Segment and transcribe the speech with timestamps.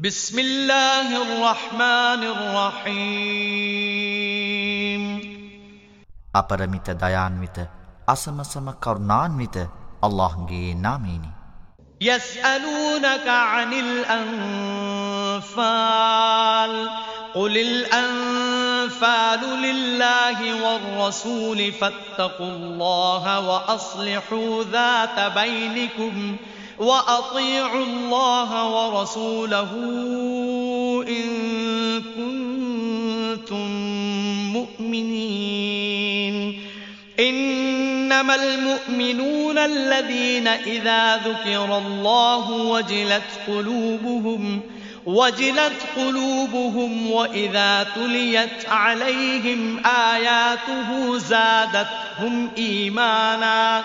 [0.00, 3.02] بسم الله الرحمن الرحيم
[6.32, 7.58] අපරමිත දයාන්විත
[8.08, 9.56] අසමසම කරුණාන්විත
[10.06, 11.24] අල්ලාහ්ගේ නාමයෙන්
[12.00, 14.32] يسألونك عن الأنفال
[17.34, 26.38] قل الأنفال لله والرسول فاتقوا الله وأصلحوا ذات بينكم ۖ
[26.80, 29.70] وأطيعوا الله ورسوله
[31.08, 31.26] إن
[32.16, 33.68] كنتم
[34.52, 36.60] مؤمنين.
[37.20, 44.60] إنما المؤمنون الذين إذا ذكر الله وجلت قلوبهم
[45.06, 53.84] وجلت قلوبهم وإذا تليت عليهم آياته زادتهم إيمانا.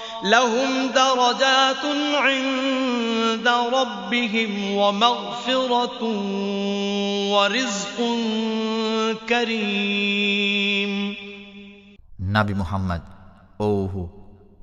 [0.23, 1.83] لهم درجات
[2.15, 6.01] عند ربهم ومغفرة
[7.33, 7.97] ورزق
[9.25, 10.93] كريم
[12.31, 13.01] නබි මුහම්මද්
[13.59, 14.03] ඔවුහු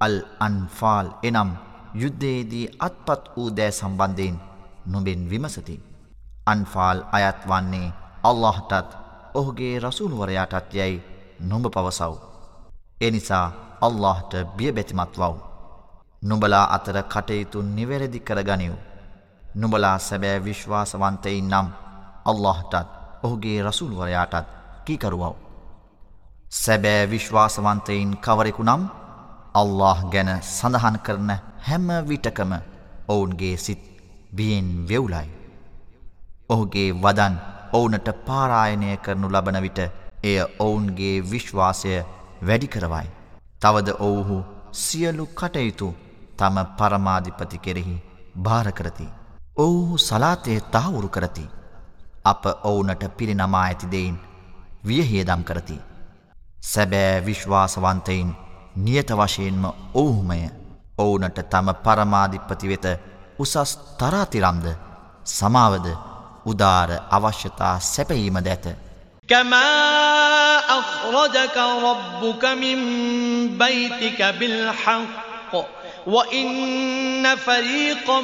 [0.01, 1.51] අල් අන්ෆාල් එනම්
[1.95, 4.37] යුද්ධයේදී අත්පත් වූ දෑ සම්බන්ධයෙන්
[4.87, 5.77] නොබෙන් විමසති.
[6.47, 7.93] අන්ෆාල් අයත් වන්නේ
[8.25, 8.91] අල්لهටත්
[9.35, 11.05] ඔහුගේ රසුල්වරයාටත් යැයි
[11.41, 12.15] නොඹ පවසව්.
[13.01, 13.47] එනිසා
[13.81, 15.48] අල්لهට බියබැතිමත්වව්.
[16.23, 18.73] නුඹලා අතර කටයුතු නිවැරදි කරගනිව්.
[19.55, 21.69] නුඹලා සැබෑ විශ්වාසවන්තයින් නම්
[22.25, 22.75] අල්لهටත්
[23.23, 24.49] ඔහුගේ රසුල්වරයාටත්
[24.85, 25.35] කීකරුවව.
[26.55, 28.83] සැබෑ විශ්වාසවන්තයින් කවරෙකු නම්
[29.55, 32.53] අල්له ගැන සඳහන් කරන හැම විටකම
[33.09, 33.83] ඔවුන්ගේ සිත්
[34.37, 35.29] බියෙන් වෙවුලයි.
[36.49, 37.35] ඔහුගේ වදන්
[37.73, 39.79] ඔවුනට පාරායනය කරනු ලබන විට
[40.25, 41.95] එය ඔවුන්ගේ විශ්වාසය
[42.43, 43.09] වැඩිකරවයි.
[43.61, 44.37] තවද ඔවුහු
[44.75, 45.89] සියලු කටයුතු
[46.38, 47.96] තම පරමාධිපති කෙරෙහි
[48.38, 49.08] භාරකරති.
[49.58, 51.46] ඔවුහු සලාතය තහවුරු කරති.
[52.26, 54.20] අප ඔවුනට පිරිනමා ඇතිදෙයින්
[54.88, 55.78] වියහියදම් කරති.
[56.64, 58.36] සැබෑ විශ්වාසවන්තයින්
[58.78, 60.40] නියත වශයෙන්ම ඔවුහුමය
[60.98, 62.86] ඔවුනට තම පරමාධිපති වෙත
[63.40, 64.66] උසස් තරාතිරම්ද
[65.26, 65.88] සමාවද
[66.46, 68.66] උදාර අවශ්‍යතා සැපීම දැත.
[69.26, 69.68] كما
[70.70, 72.78] أخرجك ربك من
[73.58, 75.54] بيتك بالحق
[76.09, 78.21] وإن فريقا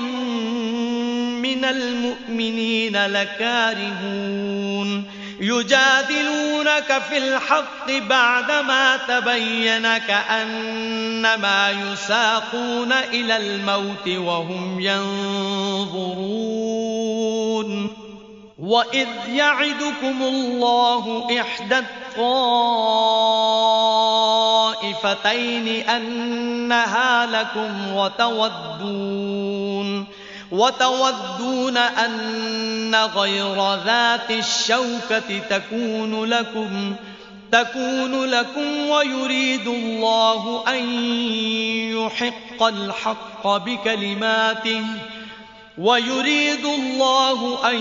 [1.37, 5.05] من المؤمنين لكارهون
[5.41, 16.45] يجادلونك في الحق بعدما تبين كأنما يساقون إلى الموت وهم ينظرون
[18.59, 21.79] وإذ يعدكم الله إحدى
[24.99, 29.35] الطائفتين أنها لكم وتودون
[30.53, 36.95] وتودون أن غير ذات الشوكة تكون لكم
[37.53, 40.85] تكون لكم ويريد الله أن
[41.95, 44.83] يحق الحق بكلماته
[45.78, 47.78] ويريد الله أن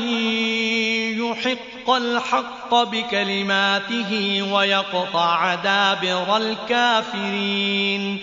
[1.19, 8.19] يحق الحق بكلماته ويقطع دابر الكافرين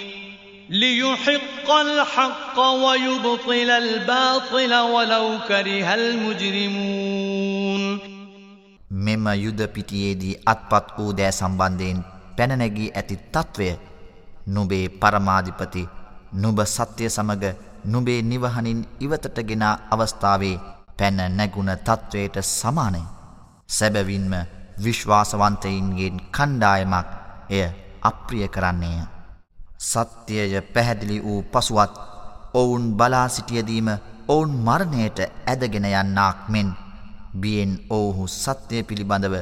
[0.69, 7.83] ليحق الحق ويبطل الباطل ولو كره المجرمون
[9.06, 12.00] මෙම යුද පිටියේදී අත්පත් වූ දෑ සම්බන්ධයෙන්
[12.38, 13.69] පැනනැගී ඇති තත්ත්වය
[14.47, 15.83] නුබේ පරමාධිපති
[16.33, 17.44] නුබ සත්‍යය සමග
[17.84, 20.60] නුබේ නිවහනින් ඉවතට ගෙන අවස්ථාවේ
[20.98, 23.02] පැන නැගුණ තත්ත්වයට සමානය.
[23.68, 24.32] සැබවින්ම
[24.84, 27.08] විශ්වාසවන්තයින්ගෙන් කණ්ඩායමක්
[27.50, 27.64] එය
[28.02, 29.00] අප්‍රිය කරන්නේය.
[29.81, 31.94] සත්‍යය පැහැදිලි වූ පසුවත්
[32.55, 33.88] ඔවුන් බලා සිටියදීම
[34.28, 36.69] ඔවුන් මරණයට ඇදගෙන යන්නාක් මෙන්
[37.34, 39.34] බියෙන් ඔවුහු සත්‍යය පිළිබඳව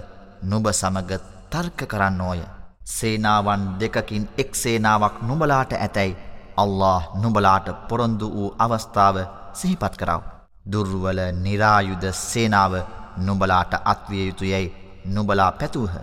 [0.42, 1.10] නුබ සමග
[1.50, 2.40] තර්ක කරන්න ඕය.
[2.86, 6.16] සේනාවන් දෙකකින් එක් සේනාවක් නුබලාට ඇතැයි
[6.62, 9.16] අල්له නුඹලාට පොරොන්දු වූ අවස්ථාව
[9.52, 10.22] සිහිපත් කරව.
[10.66, 12.72] දුර්වල නිරායුද සේනාව
[13.18, 14.74] නුඹලාට අත්විය යුතුයැයි
[15.06, 15.94] නුබලා පැතුූහ.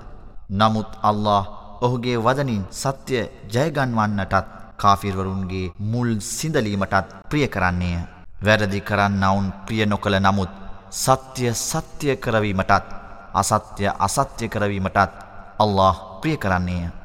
[0.52, 1.48] නමුත් අල්له
[1.81, 3.16] ඔහුගේ වදනින් සත්‍ය
[3.54, 7.98] ජයගන්වන්නටත් කාෆිර්වරුන්ගේ මුල් සිදලීමටත් ප්‍රිය කරන්නේය.
[8.46, 10.51] වැරදි කරන්නවුන් ප්‍රිය නොකළ නමුත්
[10.94, 12.86] සත්‍ය සත්‍ය කරවීමටත්
[13.34, 15.12] අසත්‍ය අසත්‍ය කරවීමටත්
[15.60, 17.05] අල්له ප්‍රිය කරන්නේය.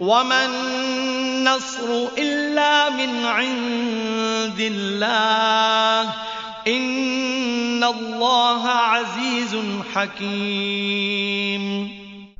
[0.00, 0.50] وَمَن
[1.42, 6.02] نَّصْرُ إِلَّا مِنْ عِندِ اللَّهِ
[6.66, 9.54] إِنَّ اللَّهَ عَزِيزٌ
[9.94, 11.64] حَكِيمٌ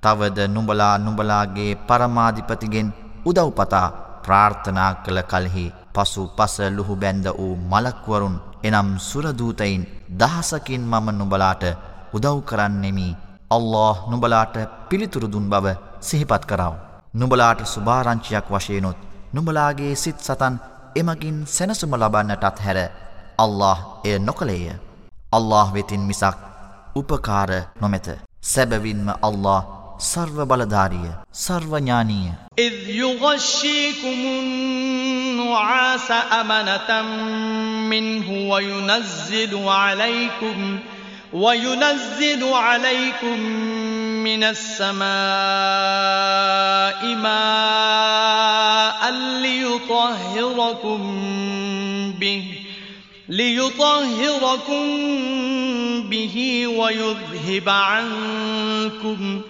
[0.03, 2.95] තවද නුඹලා නුඹලාගේ පරමාධිපතිගෙන්
[3.27, 3.87] උදව්පතා
[4.23, 9.83] ප්‍රාර්ථනා කළ කලෙහි පසු පස ලුහු බැන්ද වූ මලක්වරුන් එනම් සුරදූතයින්
[10.19, 11.65] දහසකින් මම නුඹලාට
[12.15, 13.17] උදව් කරන්නෙමි
[13.51, 14.57] අල්له නුඹලාට
[14.89, 15.67] පිළිතුරු දුන් බව
[16.01, 16.88] සිහිපත් කරාව.
[17.21, 18.99] නුඹලාට සුභාරංචියක් වශයනොත්
[19.35, 20.55] නුඹලාගේ සිත් සතන්
[20.97, 22.79] එමගින් සැනසුම ලබන්නටත් හැර
[23.39, 24.67] අල්له එය නොකළේය.
[25.33, 26.39] අල්له වෙතින් මිසක්
[26.95, 27.51] උපකාර
[27.81, 28.09] නොමැත.
[28.43, 29.63] සැබවින්ම අල්له
[30.01, 36.91] සර්ව බලධාරිය සර්වඥානීය إذ يغشيكم النعاس أمنة
[37.93, 40.79] منه وينزل عليكم
[41.35, 43.39] وينزل عليكم
[44.19, 45.09] من السماء
[47.15, 49.11] ماء
[49.43, 51.01] ليطهركم
[52.21, 52.45] به
[53.29, 54.87] ليطهركم
[56.11, 59.41] به ويذهب عنكم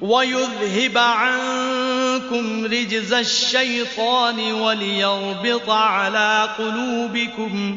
[0.00, 7.76] ويذهب عنكم رجز الشيطان وليربط على قلوبكم.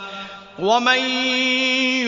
[0.60, 0.98] ومن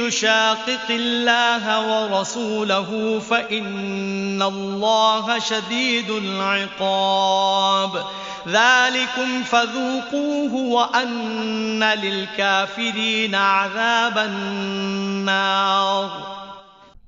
[0.01, 8.05] يشاقق الله ورسوله فإن الله شديد العقاب
[8.49, 16.11] ذلكم فذوقوه وأن للكافرين عذاب النار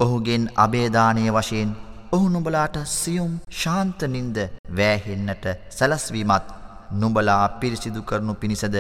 [0.01, 1.71] ඔහුගෙන් අබේදානය වශයෙන්
[2.13, 4.39] ඔහු නුඹලාට සියුම් ශාන්තනින්ද
[4.77, 6.47] වෑහෙන්නට සැලස්වීමත්
[6.93, 8.77] නුඹලා පිරිසිදු කරනු පිණිසද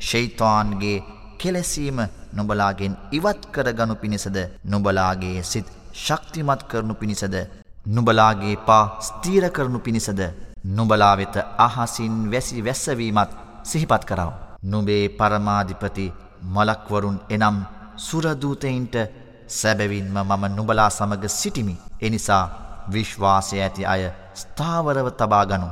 [0.00, 0.98] ශෛතාන්ගේ
[1.37, 1.99] කෙලෙසීම
[2.33, 5.67] නුඹලාගෙන් ඉවත් කරගනු පිණිසද නුඹලාගේ සිත්
[5.97, 7.35] ශක්තිමත් කරනු පිණිසද
[7.87, 10.21] නුඹලාගේ පා ස්තීර කරනු පිණිසද
[10.67, 13.31] නුඹලා වෙත අහසින් වැසි වැස්සවීමත්
[13.63, 14.29] සිහිපත් කරව.
[14.63, 16.13] නුබේ පරමාධිපති
[16.45, 17.57] මලක්වරුන් එනම්
[17.97, 18.95] සුරදූතයින්ට
[19.49, 21.75] සැබැවින්ම මම නුබලා සමග සිටිමි.
[22.01, 22.43] එනිසා
[22.91, 24.03] විශ්වාසය ඇති අය
[24.33, 25.69] ස්ථාවරව තබාගනු.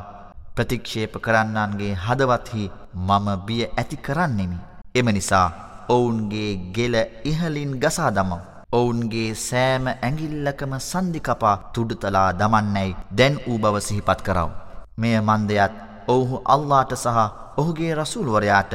[0.56, 4.58] ප්‍රතික්ෂේප කරන්නන්ගේ හදවත්හි මම බිය ඇති කරන්නෙමි.
[4.96, 5.46] එම නිසා
[5.90, 6.96] ඔවුන්ගේ ගෙල
[7.30, 8.34] ඉහලින් ගසා දමව.
[8.72, 14.50] ඔවුන්ගේ සෑම ඇඟිල්ලකම සන්ධිකපා තුඩුතලා දමන්නැයි දැන් වූ බව සිහිපත් කරව.
[14.98, 15.74] මෙය මන්දයත්
[16.08, 17.18] ඔවුහු අල්ලාට සහ
[17.62, 18.74] ඔහුගේ රසූල්වරයාට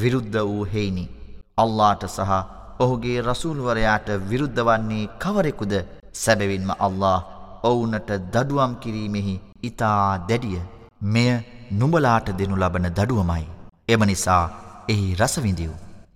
[0.00, 1.06] විරුද්ධ වූ හෙයිනි.
[1.56, 2.36] අල්ලාට සහ
[2.78, 5.74] ඔහුගේ රසූල්වරයාට විරුද්ධ වන්නේ කවරෙකුද
[6.14, 7.16] සැබවින්ම අල්له
[7.62, 10.60] ඔවුනට දඩුවම් කිරීමෙහි ඉතා දැඩිය
[11.14, 11.32] මෙය
[11.72, 13.44] නුඹලාට දෙනු ලබන දඩුවමයි.
[13.88, 15.71] එම නිසා එහි රසවිඳිව්.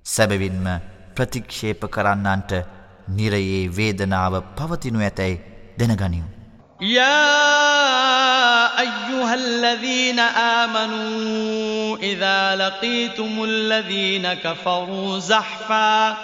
[0.06, 0.68] සැබවින්ම
[1.16, 2.52] ප්‍රතික්ෂේප කරන්නන්ට
[3.18, 5.42] නිරයේ වේදනාව පවතිනු ඇතැයි
[5.80, 6.26] දැනගනිව්.
[6.82, 10.20] يا أيها الذين
[10.60, 16.18] آمنوا إذا لقيتم الذين كفروا زحفا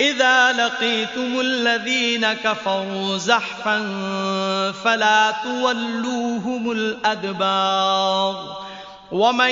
[0.00, 3.78] إذا لقيتم الذين كفروا زحفا
[4.84, 8.66] فلا تولوهم الأدبار
[9.11, 9.51] ومن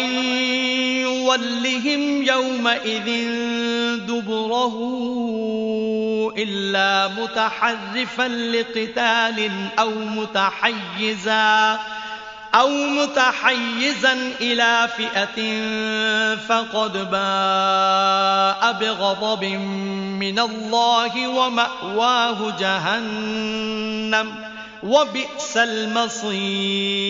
[1.04, 3.08] يولهم يومئذ
[4.08, 4.76] دبره
[6.38, 11.80] إلا متحرفا لقتال أو متحيزا
[12.56, 15.66] أو متحيزا إلى فئة
[16.36, 19.44] فقد باء بغضب
[20.20, 24.36] من الله ومأواه جهنم
[24.84, 27.10] وبئس المصير.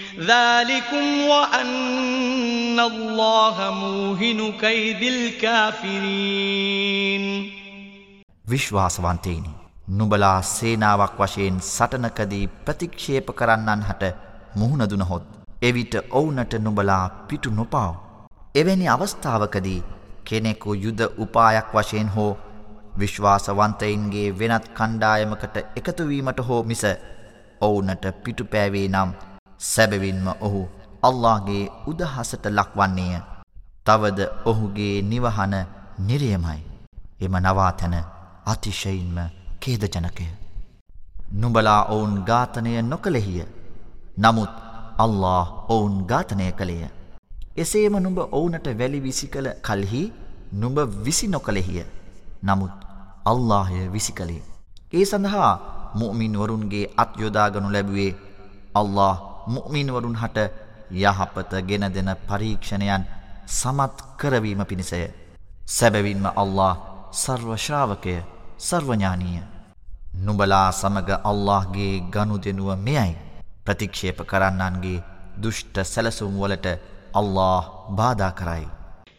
[0.20, 6.66] ذلكم وأن الله موهن كيد الكافرين
[8.44, 9.52] විශ්වාසවන්තේනි
[9.90, 14.04] නුබලා සේනාවක් වශයෙන් සටනකදී ප්‍රතික්ෂේප කරන්නන් හට
[14.56, 15.24] මුහුණදුනහොත්
[15.62, 17.94] එවිට ඔවුනට නුබලා පිටු නොපාව.
[18.54, 19.80] එවැනි අවස්ථාවකදී
[20.24, 22.32] කෙනෙකු යුද උපායක් වශයෙන් හෝ
[22.98, 26.84] විශ්වාසවන්තයින්ගේ වෙනත් කණ්ඩායමකට එකතුවීමට හෝ මිස
[27.60, 29.10] ඔවුනට පිටුපෑවේ නම්
[29.61, 30.61] සැබවින්ම ඔහු
[31.03, 33.21] අල්لهගේ උදහසට ලක්වන්නේය.
[33.85, 35.53] තවද ඔහුගේ නිවහන
[35.99, 36.61] නිරියමයි.
[37.21, 37.95] එම නවාතැන
[38.45, 39.17] අතිශයින්ම
[39.59, 40.27] කේදජනකය
[41.33, 43.45] නුබලා ඔවුන් ඝාතනය නොකළෙහිය.
[44.17, 44.53] නමුත්
[44.97, 46.89] අල්له ඔවුන් ඝාතනය කළේය.
[47.55, 50.03] එසේම නුඹ ඔවුනට වැලි විසි කළ කල්හි
[50.53, 51.85] නුඹ විසි නොකළෙහිය.
[52.43, 52.75] නමුත්
[53.25, 54.43] අල්لهය විසි කළේ.
[54.93, 55.51] ඒ සඳහා
[55.95, 58.13] මුමින් වරුන්ගේ අත්යොදාගනු ලැබුවේ
[58.75, 60.37] අල්له මුමින්වරුන් හට
[61.01, 63.03] යහපත ගෙන දෙන පරීක්ෂණයන්
[63.49, 65.11] සමත් කරවීම පිණිසය.
[65.67, 66.77] සැබැවින්ම අල්له
[67.13, 68.23] සර්වශ්‍රාවකය
[68.59, 69.43] සර්වඥානීය.
[70.17, 73.17] නුබලා සමග අල්لهගේ ගනුදෙනුව මෙයයි
[73.65, 75.03] ප්‍රතික්ෂේප කරන්නන්ගේ
[75.41, 76.67] දුෂ්ට සැලසුම් වලට
[77.13, 77.63] අල්له
[77.97, 78.67] බාධා කරයි.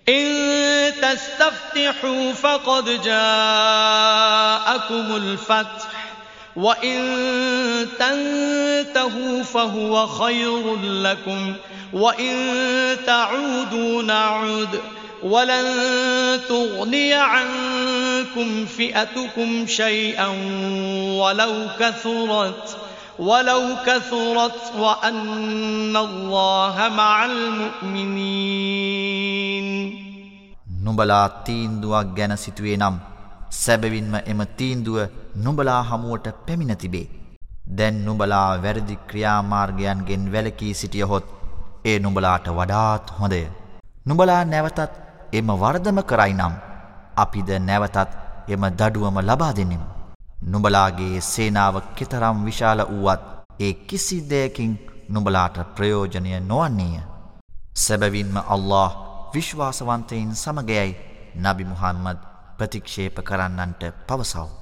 [0.07, 6.02] إن تستفتحوا فقد جاءكم الفتح
[6.56, 7.00] وإن
[8.00, 11.54] تنتهوا فهو خير لكم
[11.94, 12.36] وإن
[13.06, 14.80] تعودوا نعود
[15.24, 15.66] ولن
[16.50, 20.28] تغني عنكم فئتكم شيئا
[21.22, 22.78] ولو كثرت
[23.20, 28.88] ولو كثرت وأن الله مع المؤمنين
[30.88, 32.96] නුඹලා තීන්දුවක් ගැන සිතුවේ නම්
[33.64, 34.98] සැබවින්ම එම තීන්දුව
[35.35, 37.07] නුඹලා හමුවට පැමිණ තිබේ.
[37.77, 41.27] දැන් නුඹලා වැරදි ක්‍රියාමාර්ගයන්ගෙන් වැලකී සිටියහොත්
[41.85, 43.41] ඒ නුඹලාට වඩාත් හොඳය.
[44.07, 44.93] නුඹලා නැවතත්
[45.33, 46.55] එම වර්ධම කරයි නම්
[47.17, 48.11] අපිද නැවතත්
[48.49, 49.89] එම දඩුවම ලබා දෙන්නෙමු.
[50.45, 53.23] නුඹලාගේ සේනාව කෙතරම් විශාල වුවත්
[53.61, 54.73] ඒ කිසි දෙයකින්
[55.09, 57.01] නුඹලාට ප්‍රයෝජනය නොවන්නේය.
[57.77, 58.91] සැබවින්ම අල්له
[59.35, 60.91] විශ්වාසවන්තයින් සමගයයි
[61.37, 62.19] නබි මුහම්මද
[62.59, 64.62] ප්‍රතික්ෂේප කරන්නන්ට පවසව.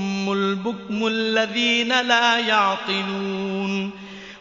[0.29, 3.91] البكم الذين لا يعقلون.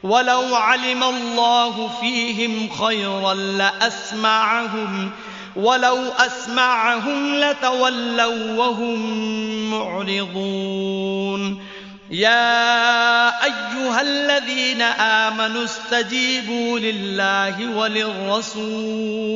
[0.03, 5.11] ولو علم الله فيهم خيرا لأسمعهم
[5.57, 9.01] ولو أسمعهم لتولوا وهم
[9.71, 11.63] معرضون.
[12.11, 19.31] يا أيها الذين آمنوا استجيبوا لله وللرسول.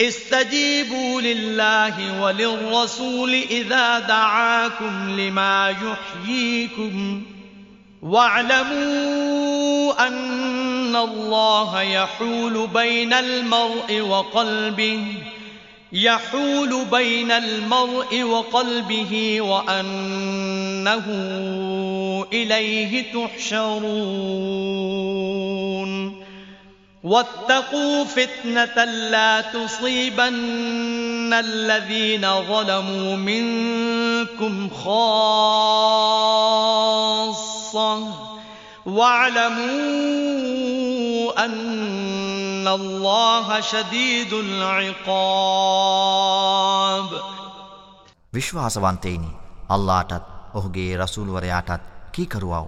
[0.00, 7.22] استجيبوا لله وللرسول إذا دعاكم لما يحييكم
[8.02, 9.44] واعلموا
[10.06, 15.04] أن الله يحول بين المرء وقلبه
[15.92, 21.04] يحول بين المرء وقلبه وأنه
[22.32, 24.64] إليه تحشرون
[27.03, 34.99] واتقوا فتنة لا تصيبن الذين ظلموا منكم خاصة
[38.85, 39.69] واعلموا
[41.45, 45.09] أن الله شديد العقاب
[48.33, 49.31] විශ්වාසවන්තයිනි
[49.69, 52.65] අල්ලාටත් ඔහුගේ රසූල්වරයාටත් කීකරුවව්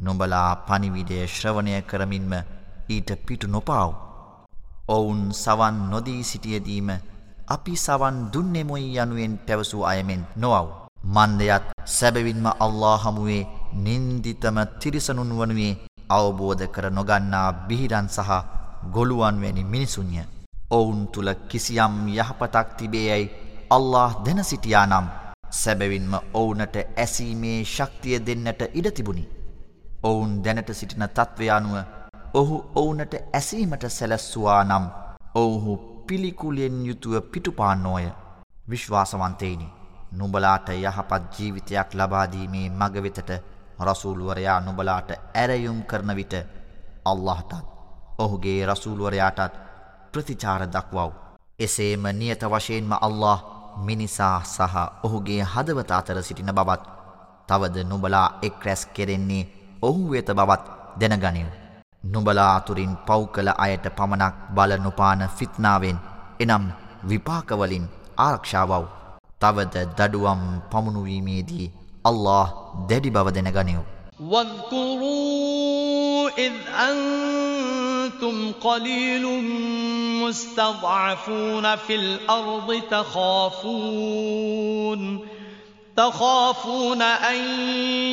[0.00, 2.32] නොබලා පනිවිඩය ශ්‍රවණය කරමින්ම
[2.93, 3.89] ඊට පිටු නොපාව්.
[4.87, 6.89] ඔවුන් සවන් නොදී සිටියදීම
[7.47, 10.67] අපි සවන් දුන්නෙමුයි යනුවෙන් පැවසූ අයමෙන් නොවව්.
[11.05, 15.73] මන්දයත් සැබවින්ම අල්ලා හමුවේ නින්දිතම තිරිසනුන් වනුවේ
[16.09, 18.31] අවබෝධ කර නොගන්නා බිහිරන් සහ
[18.95, 20.23] ගොළුවන්වැනි මිනිසුන්ය.
[20.69, 23.31] ඔවුන් තුළ කිසියම් යහපතක් තිබේ යැයි
[23.69, 25.07] අල්له දෙන සිටියා නම්
[25.51, 29.25] සැබවින්ම ඔවුනට ඇසීමේ ශක්තිය දෙන්නට ඉඩතිබුණි.
[30.03, 32.02] ඔවුන් දැනට සිටින තත්ත්වයානුව
[32.33, 34.85] ඔහු ඔවුනට ඇසීමට සැලැස්සුවා නම්
[35.35, 35.73] ඔවුහු
[36.07, 38.05] පිළිකුලෙන් යුතුව පිටුපාන්නෝය
[38.69, 39.67] විශ්වාසවන්තයිනි
[40.11, 43.31] නුඹලාට යහපත් ජීවිතයක් ලබාදීමේ මගවෙතට
[43.81, 46.33] රසූල්ුවරයා නුබලාට ඇරයුම් කරන විට
[47.05, 47.53] අල්لهටත්
[48.17, 49.61] ඔහුගේ රසූල්ුවරයාටත්
[50.11, 51.09] ප්‍රතිචාර දක්වව්.
[51.59, 53.39] එසේම නියත වශයෙන්ම අල්له
[53.79, 56.83] මිනිසා සහ ඔහුගේ හදවත අතර සිටින බවත්
[57.47, 59.49] තවද නුබලා එක් රැස් කෙරෙන්නේ
[59.81, 60.65] ඔහු වෙත බවත්
[60.99, 61.62] දැනගනිල්.
[62.11, 65.97] නුබලාතුරින් පව් කළ අයට පමණක් බල නොපාන ෆිත්නාවෙන්
[66.39, 66.71] එනම්
[67.07, 67.85] විපාකවලින්
[68.17, 68.85] ආරක්ෂාවව්.
[69.41, 71.71] තවද දඩුවම් පමුණුවීමේදී
[72.05, 72.47] අල්له
[72.89, 73.79] දැඩි බව දෙන ගනිව්.
[74.21, 75.43] وَذْكُرُوا
[76.29, 76.51] إِذْ
[76.89, 79.25] أَنْتُمْ قَلِيلٌ
[80.23, 83.79] مُسْتَضْعَفُونَ فِي الْأَرْضِ تَخَافُونَ
[85.97, 87.35] تخافون أن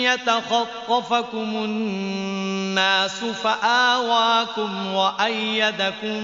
[0.03, 6.21] يتخطفكم الناس فآواكم وأيدكم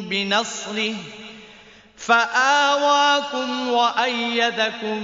[0.00, 0.94] بنصره
[1.96, 5.00] فآواكم وأيدكم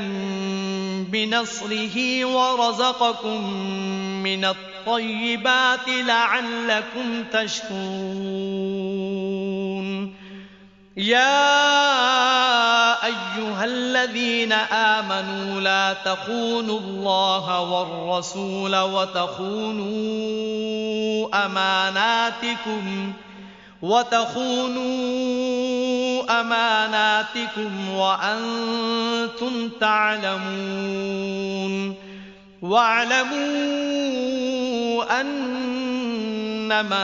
[1.10, 3.52] بنصره ورزقكم
[4.22, 8.80] من الطيبات لعلكم تشكرون
[11.00, 11.44] يا
[13.06, 19.86] أيها الذين آمنوا لا تخونوا الله والرسول وتخونوا
[21.46, 23.12] أماناتكم
[23.82, 24.80] وتخونوا
[26.40, 31.30] أماناتكم وأنتم تعلمون
[32.62, 33.40] واعلموا
[35.20, 37.00] أنما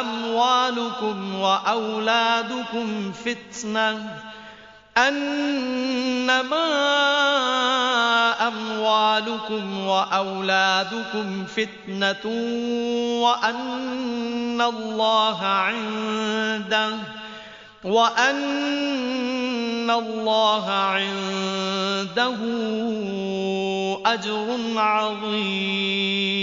[0.00, 4.18] أموالكم وأولادكم فتنة.
[4.98, 6.58] أنما
[8.48, 12.26] أموالكم وأولادكم فتنة
[13.22, 16.90] وأن الله عنده.
[17.85, 18.39] وأن
[19.91, 22.39] الله عنده
[24.05, 26.33] أجر عظيم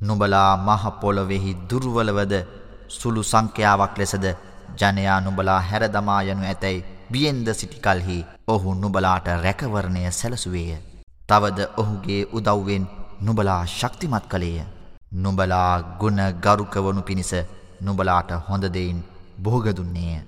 [0.00, 2.34] නුඹලා මහ පොළොවෙහි දුර්වලවද
[2.90, 4.26] සුළු සංඛ්‍යාවක් ලෙසද
[4.80, 8.18] ජනයා නුබලා හැරදමා යනු ඇතැයි බියෙන්ද සිටිකල්හි
[8.48, 10.78] ඔහු නුබලාට රැකවරණය සැලසුවේය.
[11.28, 12.84] තවද ඔහුගේ උදව්වෙන්
[13.20, 14.64] නුබලා ශක්තිමත් කළේය.
[15.14, 17.32] නුබලා ගුණ ගරුකවනු පිණිස
[17.80, 18.98] නුබලාට හොඳදයින්
[19.43, 20.21] බෝගදුන්නේය.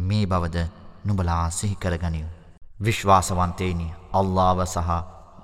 [0.00, 0.66] මේ බවද
[1.04, 2.26] නුබලා සිහිකරගනිව්.
[2.80, 4.90] විශ්වාසවන්තේනි අල්ලාව සහ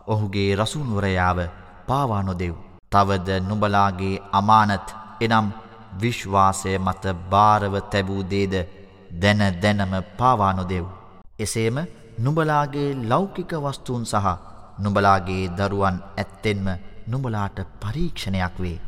[0.06, 1.38] ඔහුගේ රසුන්වරයාව
[1.86, 2.54] පාවා නොදෙව්.
[2.92, 4.88] තවද නුබලාගේ අමානත්
[5.20, 5.46] එනම්
[6.00, 8.54] විශ්වාසය මත භාරව තැබූ දේද
[9.12, 10.84] දැන දැනම පාවානොදෙව්.
[11.38, 11.76] එසේම
[12.18, 14.26] නුබලාගේ ලෞකික වස්තුූන් සහ
[14.78, 16.66] නුබලාගේ දරුවන් ඇත්තෙන්ම
[17.06, 18.78] නුබලාට පරීක්ෂණයක් වේ.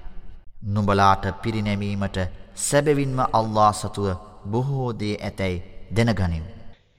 [0.66, 2.18] නුබලාට පිරිනැමීමට
[2.57, 5.63] සැබවින්ම අල්ලා සතුව බොහෝදේ ඇතැයි
[5.97, 6.43] දැනගනිම්.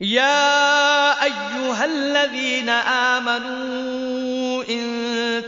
[0.01, 2.69] يا أيها الذين
[3.15, 4.85] آمنوا إن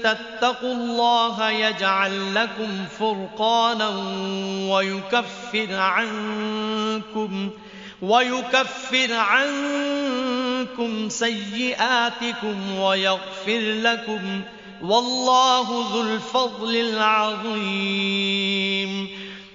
[0.05, 3.89] تتقوا الله يجعل لكم فرقانا
[4.71, 7.51] ويكفر عنكم
[8.03, 14.41] ويكفر عنكم سيئاتكم ويغفر لكم
[14.83, 18.47] والله ذو الفضل العظيم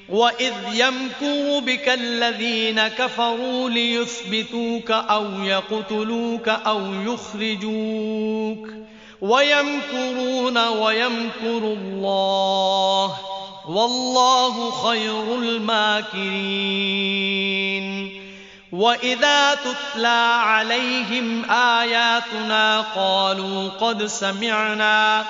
[0.08, 8.68] وإذ يمكر بك الذين كفروا ليثبتوك أو يقتلوك أو يخرجوك
[9.20, 13.16] ويمكرون ويمكر الله
[13.68, 16.76] والله خير الماكرين.
[18.72, 25.24] وإذا تتلى عليهم آياتنا قالوا قد سمعنا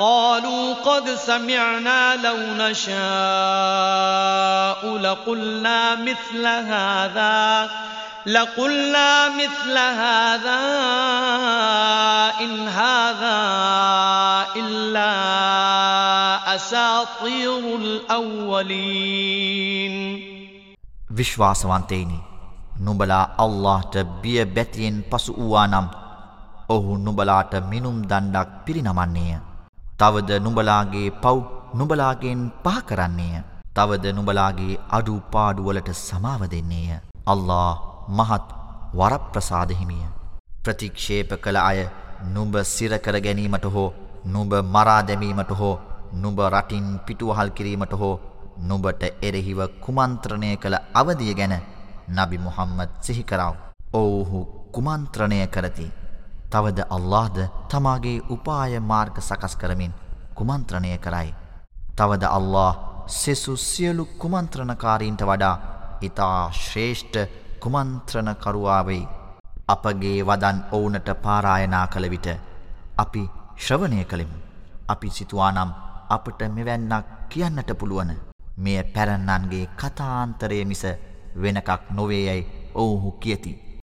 [0.00, 2.98] قالوا قد سمعنا لو نشاء
[4.98, 7.70] لقلنا مثل هذا
[8.26, 10.60] لقلنا مثل هذا
[12.40, 13.40] إن هذا
[14.56, 15.10] إلا
[16.54, 19.94] أساطير الأولين.
[21.10, 22.20] විශ්වාසවන්තේනි
[22.80, 25.86] නුඹලා අල්ලාහට බිය බැතියෙන් පසු වූවා නම්
[26.68, 29.49] ඔහු නුඹලාට මිනුම් දණ්ඩක් පිරිනමන්නේය.
[30.00, 31.38] තවද නුඹලාගේ පව්
[31.78, 33.42] නුඹලාගෙන් පහ කරන්නේය.
[33.76, 37.00] තවද නුඹලාගේ අඩු පාඩුවලට සමාව දෙන්නේය.
[37.26, 37.74] අල්له
[38.18, 38.46] මහත්
[38.98, 40.06] වරප්‍රසාදහිමිය.
[40.64, 41.80] ප්‍රතික්ෂේප කළ අය
[42.34, 43.88] නුඹ සිරකර ගැනීමට හෝ
[44.34, 45.74] නුඹ මරා දැමීමට හෝ
[46.22, 48.14] නුඹ රටින් පිටුවහල් කිරීමට හෝ
[48.68, 51.54] නුබට එරෙහිව කුමන්ත්‍රණය කළ අවදිය ගැන
[52.16, 53.54] නබි මුහම්මද් සිහි කරව.
[53.92, 54.40] ඔවුහු
[54.74, 55.86] කුමන්ත්‍රණය කරති.
[56.52, 59.92] තවද අල්لهද තමාගේ උපාය මාර්ග සකස් කරමින්
[60.34, 61.34] කුමන්ත්‍රණය කරයි.
[61.96, 62.74] තවද අල්له
[63.08, 65.56] සෙසු සියලු කුමන්ත්‍රණකාරීන්ට වඩා
[66.00, 67.18] ඉතා ශ්‍රේෂ්ඨ
[67.60, 69.08] කුමන්ත්‍රණකරුවාවෙයි.
[69.68, 72.28] අපගේ වදන් ඔවුනට පාරායනා කළ විට
[72.98, 73.22] අපි
[73.56, 74.36] ශ්‍රවණය කළෙමු.
[74.88, 75.70] අපි සිතුවානම්
[76.08, 78.10] අපට මෙවැන්නක් කියන්නට පුළුවන.
[78.56, 80.82] මෙය පැරන්නන්ගේ කතාන්තරය මිස
[81.42, 83.69] වෙනකක් නොවේයැයි ඔවුහු කියති.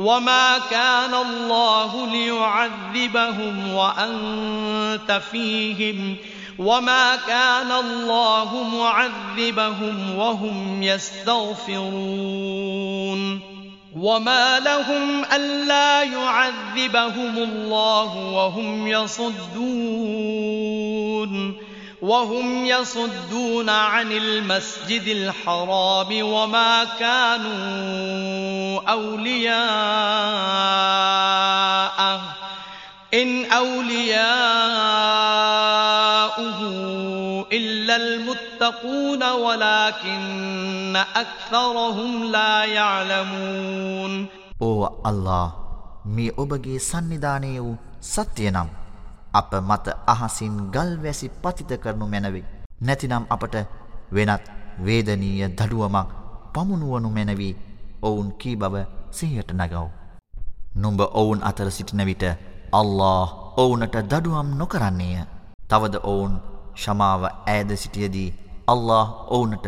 [0.00, 6.16] وما كان الله ليعذبهم وأنت فيهم
[6.58, 11.90] وما كان الله معذبهم وهم يستغفرون
[13.96, 19.70] وما لهم ألا يعذبهم الله وهم يصدون
[22.02, 29.60] وهم يصدون عن المسجد الحرام وما كانوا أولياءه.
[33.14, 34.20] إن أولياؤه
[37.52, 44.26] إلا المتقون ولكن أكثرهم لا يعلمون.
[44.62, 45.52] أو الله
[46.06, 48.68] مي أبغي سنداني ستينام
[49.32, 52.44] අප මත අහසින් ගල්වැසි පතිත කරනු මැනවේ.
[52.80, 53.54] නැතිනම් අපට
[54.14, 54.44] වෙනත්
[54.84, 56.08] වේදනීය දඩුවමක්
[56.54, 57.54] පමුණුවනු මැනවී
[58.02, 58.74] ඔවුන් කී බව
[59.10, 59.86] සිහයට නගව.
[60.76, 62.24] නුඹ ඔවුන් අතර සිටින විට
[62.72, 65.26] අල්له ඔවුනට දඩුවම් නොකරන්නේය.
[65.68, 66.34] තවද ඔවුන්
[66.76, 68.34] ශමාව ඇද සිටියදී
[68.66, 69.66] අල්له ඔවුනට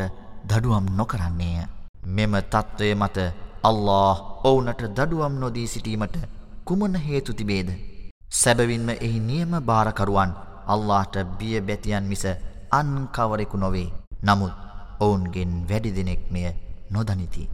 [0.50, 1.66] දඩුවම් නොකරන්නේය.
[2.06, 3.18] මෙම තත්ත්වය මත
[3.62, 6.16] අල්له ඔවුනට දඩුවම් නොදී සිටීමට
[6.64, 7.91] කුමන හේතු තිබේද.
[8.32, 10.30] සැබවින්ම එහි නියම භාරකරුවන්
[10.66, 12.24] අල්لهට බිය බැතියන් මිස
[12.72, 13.88] අන් කවරෙකු නොවේ
[14.24, 14.54] නමුත්
[15.00, 16.46] ඔවුන්ගෙන් වැඩි දෙනෙක් මෙය
[16.90, 17.44] නොදනිති.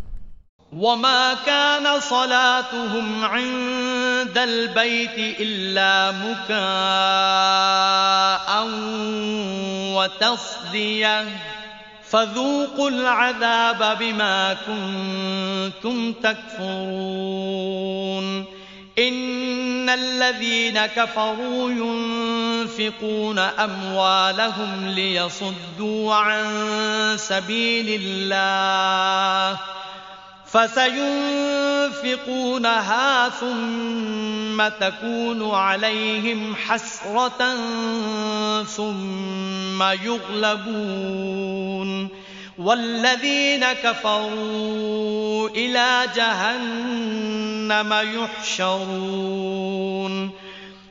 [0.73, 5.93] وما كان صلاتهم عند البيت إلا
[6.25, 6.49] مكاء
[9.97, 11.19] وتصديا
[12.03, 17.29] فذوقوا العذاب بما كنتم تكفرون
[18.99, 19.28] إن
[19.88, 26.44] الذين كفروا ينفقون أموالهم ليصدوا عن
[27.18, 29.59] سبيل الله
[30.53, 31.88] فسينفقونها
[33.29, 37.57] ثم تكون عليهم حسرة
[38.64, 41.38] ثم يغلبون
[42.59, 47.94] والذين كفروا إلى جهنم
[48.59, 50.31] يحشرون.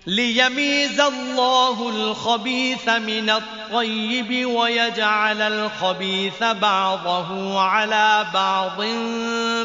[0.07, 8.81] ليميز الله الخبيث من الطيب ويجعل الخبيث بعضه على بعض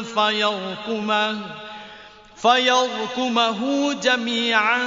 [0.03, 1.37] فيركمه
[2.35, 4.79] فيركمه جميعا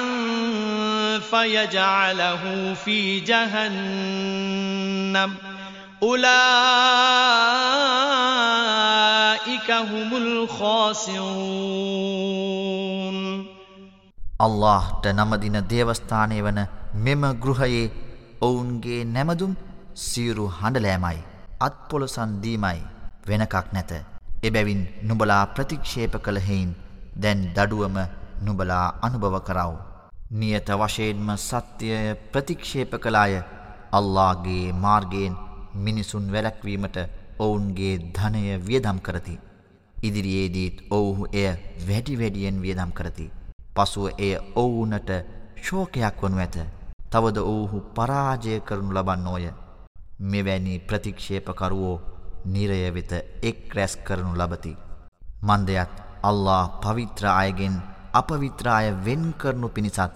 [1.30, 4.76] فيجعله في جهنم.
[5.96, 6.18] أولئك
[9.70, 11.16] هم الخاسرون.
[14.38, 16.58] අල්ලාහ්ට නමදින දේවස්ථානය වන
[17.04, 17.86] මෙම ගෘහයේ
[18.40, 19.52] ඔවුන්ගේ නැමදුම්
[20.02, 21.20] සීරු හඬලෑමයි
[21.60, 22.80] අත්පොලසන් දීමයි
[23.28, 23.90] වෙනකක් නැත.
[24.42, 26.70] එබැවින් නුබලා ප්‍රතික්ෂේප කළහෙයින්
[27.22, 27.96] දැන් දඩුවම
[28.42, 29.72] නුබලා අනුභව කරව.
[30.32, 31.96] නියත වශයෙන්ම සත්‍යය
[32.32, 33.34] ප්‍රතික්ෂේප කළාය.
[33.92, 35.34] අල්ලාගේ මාර්ගයෙන්
[35.76, 36.96] මිනිසුන් වැලැක්වීමට
[37.38, 39.38] ඔවුන්ගේ ධනය වියදම් කරති.
[39.96, 41.50] ඉදිරියේදීත් ඔවුහු එය
[41.82, 43.30] වැඩි වැඩියෙන් වියදම් කරති.
[43.74, 45.10] පසුව එය ඔවුනට
[45.58, 46.56] ශෝකයක් වනු ඇත.
[47.10, 49.46] තවද ඔවුහු පරාජය කරනු ලබන්නෝය.
[50.22, 52.02] මෙවැනි ප්‍රතික්ෂේපකරුවෝ
[52.46, 53.12] නිරය වෙත
[53.42, 54.72] එක් රැස් කරනු ලබති.
[55.42, 57.74] මන්දයත් අල්له පවිත්‍ර අයගෙන්
[58.12, 60.12] අපවිත්‍රාය වෙන් කරනු පිණිසත්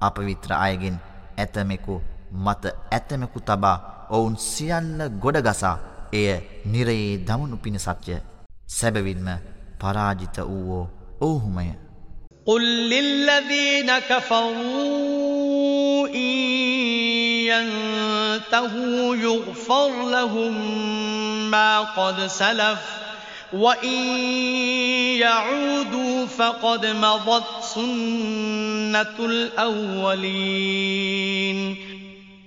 [0.00, 0.96] අපවිත්‍ර අයගෙන්
[1.36, 1.94] ඇතමෙකු
[2.34, 3.78] මත ඇතමෙකු තබා
[4.11, 5.77] ඔවුන් සියල්ල ගොඩගසා
[6.13, 8.21] එය නිරයේ දමනු පිණිසත්ය
[8.69, 9.27] සැබවින්ම
[9.79, 10.89] පරාජිත වූවෝ
[11.21, 11.75] ඔවුහුමය
[12.47, 16.37] قل للذين كفروا إن
[17.47, 20.53] ينتهوا يغفر لهم
[21.51, 22.79] ما قد سلف
[23.53, 24.07] وإن
[25.17, 30.37] يعودوا فقد مضت سنة الأولين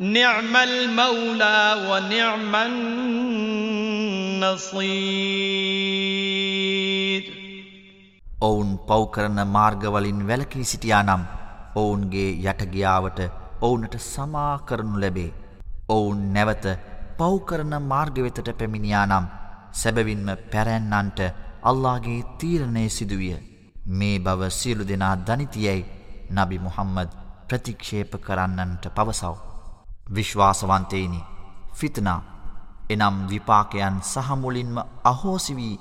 [0.00, 3.82] نعم المولى ونعم النصير
[8.40, 11.22] ඔවුන් පව්කරන මාර්ගවලින් වැලකී සිටියානම්
[11.74, 13.20] ඔවුන්ගේ යටගියාවට
[13.60, 15.30] ඔවුනට සමා කරනු ලැබේ.
[15.88, 16.66] ඔවුන් නැවත
[17.18, 19.26] පව්කරන මාර්ගවෙතට පැමිණියානම්
[19.72, 21.20] සැබවින්ම පැරැන්නන්ට
[21.62, 23.36] අල්ලාගේ තීරණය සිදුවිය.
[23.90, 25.88] මේ බව සියලු දෙනා දනිතියැයි
[26.32, 27.10] නබි මුහම්මද
[27.48, 29.34] ප්‍රතික්ෂේප කරන්නන්ට පවසව.
[30.15, 31.21] විශ්වාසවන්තේනි
[31.73, 32.21] ෆිතනා
[32.89, 35.79] එනම් විපාකයන් සහමුලින්ම අහෝසි වී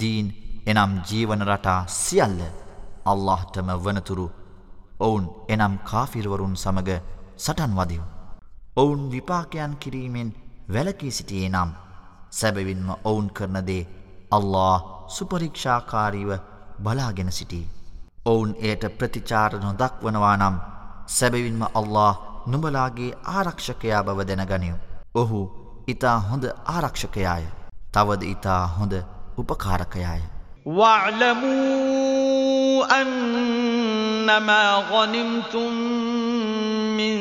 [0.00, 0.26] දීන්
[0.66, 2.40] එනම් ජීවන රටා සියල්ල
[3.04, 4.26] අල්ලාහටම වනතුරු
[5.00, 6.90] ඔවුන් එනම් කාෆිරවරුන් සමග
[7.36, 8.02] සටන් වදිව්.
[8.76, 10.30] ඔවුන් විපාකයන් කිරීමෙන්
[10.74, 11.70] වැලකී සිටියේ නම්
[12.30, 13.88] සැබවින්ම ඔවුන් කරනදේ
[14.30, 14.76] අල්ලා
[15.08, 16.30] සුපරීක්ෂාකාරීව
[16.82, 17.62] බලාගෙන සිටි.
[18.24, 20.56] ඔවුන් එයට ප්‍රතිචාර නොදක්වනවා නම්
[21.08, 24.73] සැබවින්ම අල්له නුඹලාගේ ආරක්ෂකයා බව දැනගනිව්.
[25.15, 25.49] ඔහු
[25.87, 27.43] ඉතා හොඳ ආරක්ෂකයාය.
[27.93, 28.93] තවද ඉතා හොඳ
[29.37, 30.21] උපකාරකයාය.
[30.67, 31.73] واعلموا
[33.01, 35.73] أنما غنمتم
[36.97, 37.17] من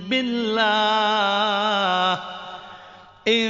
[0.09, 2.13] بالله
[3.27, 3.49] إن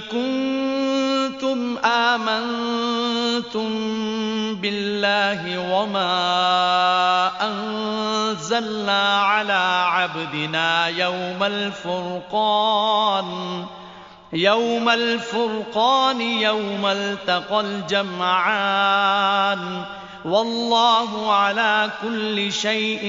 [0.00, 3.25] كنتم آمنتم
[4.55, 6.11] بالله وما
[7.41, 13.25] أنزلنا على عبدنا يوم الفرقان
[14.33, 19.05] يوم الفرقان يوم التقى الجمعان
[20.25, 23.03] والله على كل شيء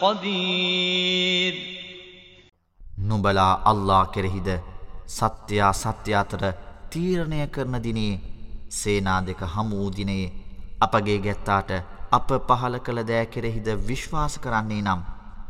[0.00, 1.54] قدير
[3.10, 4.48] නුබලා අල්ලා කෙරෙහිද
[5.08, 6.54] සත්‍යයා සත්‍ය අතර
[6.92, 8.20] තීරණය කරන දිනේ
[8.69, 10.25] සේනා දෙක හමු වූ දිනේ
[10.79, 11.71] අපගේ ගැත්තාට
[12.11, 15.01] අප පහල කළ දෑ කෙරෙහිද විශ්වාස කරන්නේ නම්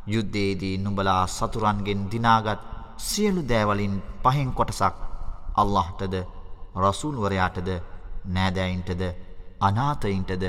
[0.08, 2.62] යුද්ධයේදී නුඹලා සතුරන්ගෙන් දිනාගත්
[3.00, 4.96] සියලු දෑවලින් පහෙන් කොටසක්
[5.56, 6.16] අල්ලාහටද
[6.78, 7.70] රසූල්වරයාටද
[8.28, 9.04] නෑදෑයින්ටද
[9.62, 10.46] අනාතයින්ටද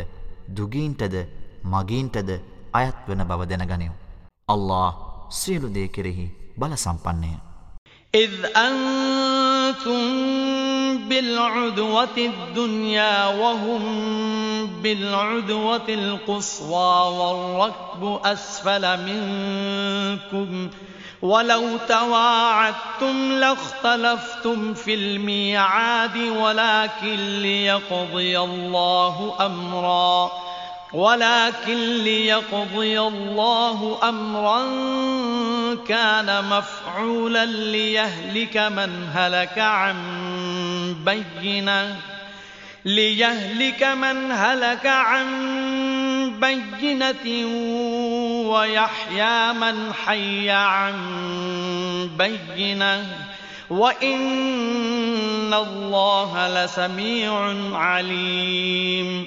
[0.50, 1.16] දුගීන්ටද
[1.64, 2.30] මගීන්ටද
[2.72, 3.92] අයත් වන බව දැනගනිව්.
[4.48, 4.94] අල්له
[5.30, 6.26] සියලු දේ කෙරෙහි
[6.56, 7.47] බල සම්පන්නේය.
[8.14, 9.98] إذ أنتم
[11.08, 13.82] بالعدوة الدنيا وهم
[14.82, 20.70] بالعدوة القصوى والركب أسفل منكم
[21.22, 30.47] ولو تواعدتم لاختلفتم في الميعاد ولكن ليقضي الله أمرا
[30.92, 34.64] ولكن ليقضي الله أمرا
[35.88, 39.96] كان مفعولا ليهلك من هلك عن
[41.04, 41.96] بينة.
[42.84, 45.28] ليهلك من هلك عن
[46.40, 47.46] بينة
[48.48, 50.96] ويحيى من حي عن
[52.18, 53.06] بينة.
[53.70, 59.26] وإن الله لسميع عليم.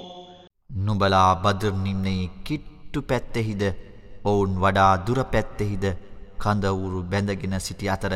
[0.91, 3.63] නුබලා බදර් නිම්නයේ කිට්ටු පැත්තෙහිද
[4.25, 5.85] ඔවුන් වඩා දුර පැත්තෙහිද
[6.37, 8.13] කඳවුරු බැඳගෙන සිටි අතර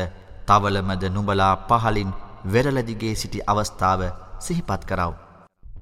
[0.48, 2.10] තවලමද නුබලා පහලින්
[2.46, 4.00] වෙරලදිගේ සිටි අවස්ථාව
[4.38, 5.12] සිහිපත් කරව.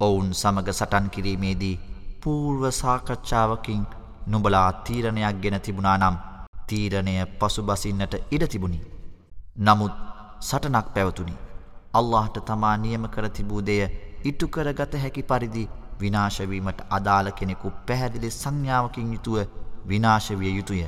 [0.01, 1.81] ඔවුන් සමග සටන් කිරීමේදී
[2.23, 3.83] පූර්ව සාකච්ඡාවකින්
[4.27, 6.17] නුබලා තීරණයක් ගෙන තිබුණා නම්
[6.69, 8.81] තීරණය පසුබසින්නට ඉඩ තිබුණි.
[9.59, 9.95] නමුත්
[10.41, 11.37] සටනක් පැවතුනි.
[11.93, 13.83] අල්لهට තමා නියම කර තිබූ දෙය
[14.25, 15.65] ඉටු කරගත හැකි පරිදි
[16.01, 19.37] විනාශ වීමට අදාළ කෙනෙකු පැහැදිලි සංඥාවකින් යුතුව
[19.89, 20.85] විනාශ විය යුතුය.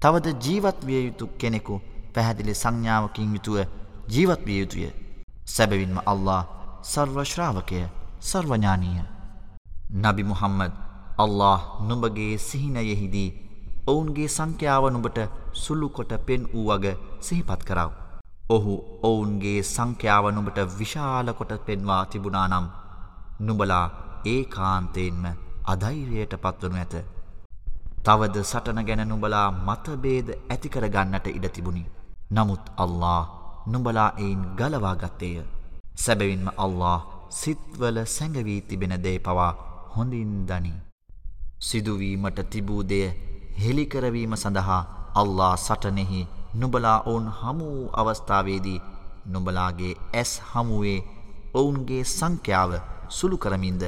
[0.00, 1.80] තවද ජීවත් විය යුතු කෙනෙකු
[2.14, 3.56] පැහැදිලි සංඥාවකින් යුතුව
[4.08, 4.88] ජීවත් විය යුතුය.
[5.46, 6.42] සැබවින්ම අල්ලා
[6.84, 7.80] සර්ව ශ්‍රාවකය
[8.22, 9.04] සර්වඥානීය.
[10.02, 10.72] නබි මුහම්මද්
[11.18, 11.56] අල්ලා
[11.88, 13.30] නුඹගේ සිහිනයෙහිදී
[13.86, 15.18] ඔවුන්ගේ සංඛ්‍යාව නුඹට
[15.62, 17.90] සුළු කොට පෙන් වූ වග සිහිපත් කරව.
[18.50, 18.74] ඔහු
[19.08, 22.66] ඔවුන්ගේ සංඛ්‍යාව නුඹට විශාල කොට පෙන්වා තිබුණා නම්
[23.40, 23.86] නුඹලා
[24.26, 25.24] ඒ කාන්තයෙන්ම
[25.64, 26.94] අධෛරයට පත්වනු ඇත.
[28.04, 31.84] තවද සටන ගැන නුඹලා මතබේද ඇතිකරගන්නට ඉඩ තිබුණි.
[32.32, 33.20] නමුත් අල්له
[33.66, 35.42] නුඹලා එයින් ගලවාගත්තේය.
[35.96, 36.98] සැබවින්ම අල්له
[37.30, 39.52] සිත්වල සැඟවී තිබෙන දේ පවා
[39.96, 40.72] හොඳින් දනි.
[41.60, 43.00] සිදුවීමට තිබූදය
[43.58, 44.82] හෙළිකරවීම සඳහා
[45.14, 46.22] අල්له සටනෙහි
[46.54, 48.80] නුබලා ඔවුන් හමූ අවස්ථාවේදී
[49.26, 50.98] නුබලාගේ ඇස් හමුවේ
[51.54, 52.72] ඔවුන්ගේ සංඛ්‍යාව
[53.10, 53.82] සුළු කරමින්ද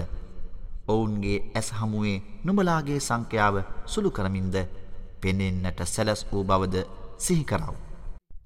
[0.89, 4.57] ඔවුන්ගේ ඇස් හමුවේ නුඹලාගේ සංඛ්‍යාව සුළු කරමින්ද
[5.21, 6.77] පෙනෙන්නට සැලැස් වූ බවද
[7.19, 7.75] සිහිකරව.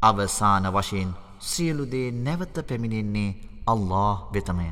[0.02, 3.30] අවසාන වශයෙන් සියලුදේ නැවත පැමිණෙන්නේ
[3.66, 4.68] අල්له වෙතමය.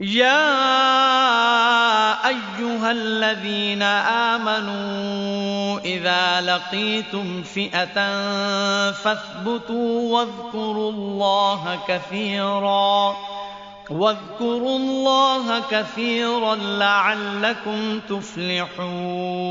[0.00, 0.44] يا
[2.28, 3.82] أيها الذين
[4.32, 7.98] آمنوا إذا لقيتم فئة
[8.92, 13.37] فاثبتوا واذكروا الله كثيراً
[13.89, 19.47] واذكروا الله كثيرا لعلكم تفلحون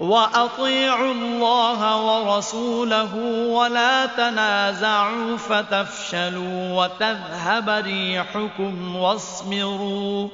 [0.00, 3.14] وأطيعوا الله ورسوله
[3.48, 10.28] ولا تنازعوا فتفشلوا وتذهب ريحكم واصبروا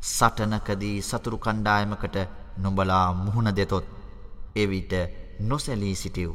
[0.02, 2.18] සටනකදී සතුරු කණ්ඩායමකට
[2.58, 3.86] නොබලා මුහුණ දෙතොත්
[4.56, 4.94] එවිට
[5.42, 6.32] නොසැලී සිටියව්.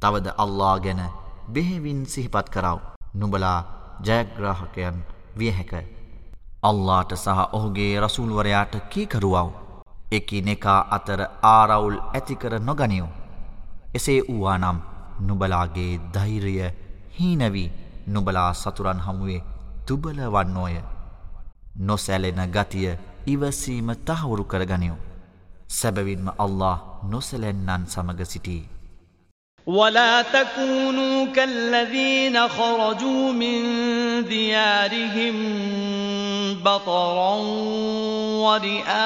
[0.00, 1.02] තවද අල්ලා ගැන
[1.48, 2.78] බෙහෙවින් සිහිපත් කරව.
[3.14, 3.58] නුබලා
[4.00, 5.04] ජයග්‍රාහකයන්
[5.38, 5.72] වියහැක.
[6.62, 9.50] අල්ලාට සහ ඔහුගේ රසූල්වරයාට කීකරුවව්.
[10.12, 13.08] එකි නෙකා අතර ආරවුල් ඇතිකර නොගනියෝ.
[13.94, 14.78] එසේ වූවා නම්
[15.20, 16.56] නුබලාගේ ධෛරය
[17.18, 17.72] හීනවී
[18.06, 19.44] නුබලා සතුරන් හමුවේ
[19.86, 20.95] තුබල වන්නෝය.
[21.78, 24.96] නොසැලෙන ගතිය ඉවසීම තහවුරු කරගනිියෝ.
[25.70, 28.68] සැබවින්ම අල්له නොසැලෙන්නන් සමග සිටී.
[29.66, 33.62] ولا تكونوا كالذين خرجوا من
[34.24, 35.36] ديارهم
[36.62, 37.34] بطرا
[38.46, 38.96] ورئاء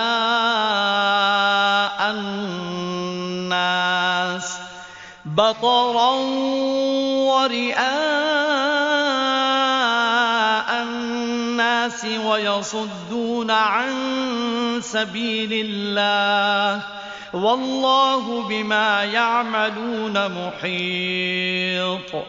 [3.51, 3.81] الناس
[5.25, 6.11] بطرا
[7.31, 9.10] ورئاء
[11.81, 13.91] الناس ويصدون عن
[14.83, 16.83] سبيل الله
[17.33, 22.25] والله بما يعملون محيط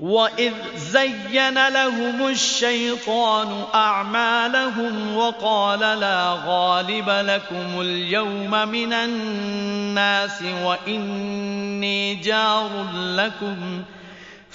[0.00, 13.82] وإذ زين لهم الشيطان أعمالهم وقال لا غالب لكم اليوم من الناس وإني جار لكم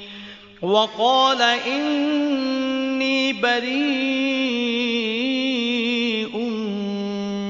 [0.63, 3.83] وقال إني بريء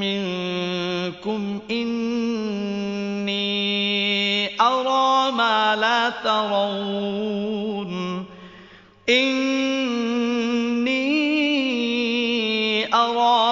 [0.02, 3.42] منكم إني
[4.60, 7.92] أرى ما لا ترون
[9.08, 9.71] إني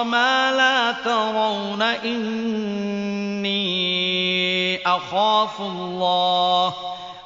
[0.00, 3.56] أرى ما لا ترون إني
[4.88, 6.74] أخاف الله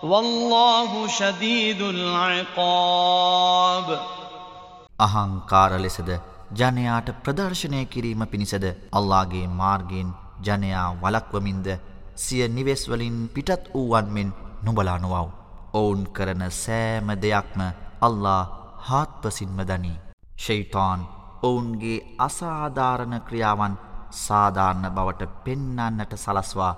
[0.02, 3.86] والله شديد العقاب
[4.98, 6.10] අහංකාර ලෙසද
[6.60, 10.10] ජනයාට ප්‍රදර්ශනය කිරීම පිණිසද අල්ලාගේ මාර්ගයෙන්
[10.48, 11.68] ජනයා වලක්වමින්ද
[12.16, 14.32] සිය නිවෙස්වලින් පිටත් වූවන් මෙන්
[14.62, 15.28] නොබලා නොවව්.
[15.74, 17.60] ඔවුන් කරන සෑම දෙයක්ම
[18.00, 18.42] අල්ලා
[18.88, 19.98] හාත්පසින්ම දනී.
[20.44, 21.13] ශෛතාන්
[21.43, 23.75] ඔවුන්ගේ අසාධාරණ ක්‍රියාවන්
[24.11, 26.73] සාධාරණ බවට පෙන්නන්නට සලස්වා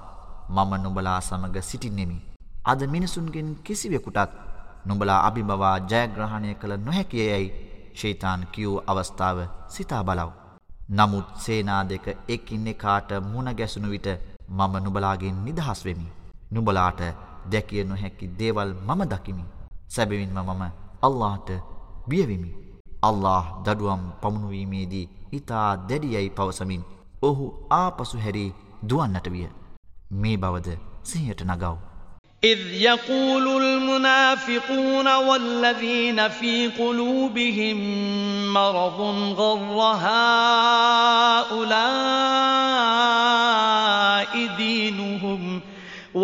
[0.50, 2.18] මම නුබලා සමඟ සිටින්නෙමි.
[2.66, 4.32] අද මිනිසුන්ගෙන් කිසිවෙකුටත්
[4.86, 7.54] නුබලා අභිබවා ජයග්‍රහණය කළ නොහැකියයැයි
[7.96, 10.32] ශේතාන් කියූ අවස්ථාව සිතා බලව්.
[10.90, 14.08] නමුත් සේනා දෙක එකින් එකාට මුණ ගැසුණු විට
[14.50, 16.08] මම නුබලාගෙන් නිදහස් වෙමි.
[16.52, 17.02] නුබලාට
[17.52, 19.44] දැකිය නොහැකි දේවල් මම දකිමි.
[19.88, 20.64] සැබවින්ම මම
[21.02, 21.50] අල්ලාට
[22.08, 22.67] බියවෙමි.
[23.04, 26.88] අල්له දඩුවම් පමුණුවීමේදී ඉතා දැඩියයි පවසමින්
[27.22, 28.56] ඔහු ආපසු හැරී
[28.90, 29.48] දුවන්නට විය
[30.14, 30.68] මේ බවද
[31.04, 31.78] සිහයට නගව්.
[32.44, 37.78] إذ يقول المنافقون والذين في قلوبهم
[38.54, 39.00] مرض
[39.38, 41.58] غر هؤلاء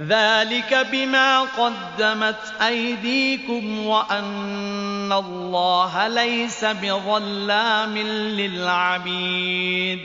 [0.00, 7.94] ذلك بما قدمت أيديكم وأن الله ليس بظلام
[8.38, 10.04] للعبيد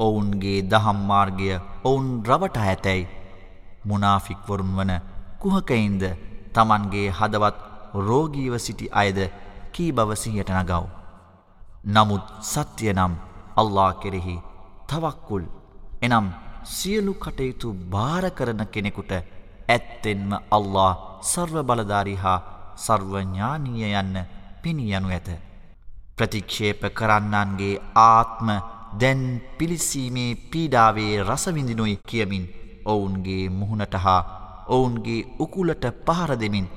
[0.00, 1.48] ඔවුන්ගේ දහම් මාර්ගය
[1.84, 3.08] ඔවුන් රවටා ඇතැයි
[3.86, 4.92] මුනාෆික්වරුන් වන
[5.38, 6.02] කුහකයින්ද
[6.54, 7.56] තමන්ගේ හදවත්
[8.08, 9.18] රෝගීව සිටි අයද
[9.72, 10.84] කී බවසිහයට නගව්.
[11.86, 13.12] නමුත් සත්‍යය නම්
[13.56, 14.36] අල්ලා කෙරෙහි
[14.88, 15.44] තවක්කුල්
[16.02, 16.26] එනම්
[16.67, 19.11] සියලු කටයුතු භාර කරන කෙනෙකුට
[19.67, 20.93] ඇත්තෙන්ම අල්له
[21.23, 22.39] සර්ව බලධාරි හා
[22.77, 24.15] සර්වඥානීය යන්න
[24.61, 25.29] පිණියනු ඇත.
[26.17, 28.49] ප්‍රතික්ෂේප කරන්නන්ගේ ආත්ම
[28.99, 29.21] දැන්
[29.57, 32.45] පිලිසීමේ පීඩාවේ රසවිඳිනුයි කියමින්
[32.85, 34.21] ඔවුන්ගේ මුහුණට හා
[34.67, 36.67] ඔවුන්ගේ උකුලට පහර දෙමින්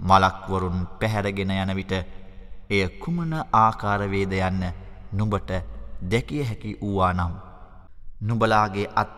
[0.00, 1.92] මලක්වරුන් පැහැරගෙන යන විට
[2.70, 4.64] එය කුමන ආකාරවේද යන්න
[5.12, 5.50] නුඹට
[6.10, 7.34] දැකිය හැකි වූවා නම්.
[8.22, 9.14] නුබලාගේ අත්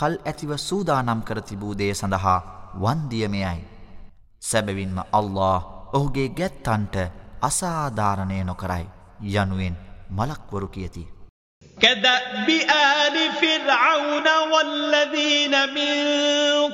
[0.00, 2.38] කල් ඇතිව සූදානම් කර තිබූ දේ සඳහා
[2.74, 3.60] වන්දියමයයි.
[4.42, 5.60] සැබවින්ම අල්له
[5.92, 6.96] ඔහුගේ ගැත්තන්ට
[7.42, 8.86] අසාධාරණය නොකරයි
[9.34, 9.74] යනුවෙන්
[10.10, 11.06] මලක්වරු කියති.
[11.78, 12.48] كدأب
[12.98, 15.92] آل فرعون والذين من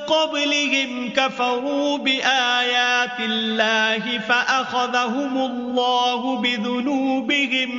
[0.03, 7.71] قبلهم كفروا بآيات الله فأخذهم الله بذنوبهم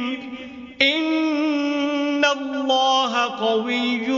[0.82, 4.08] إن الله قوي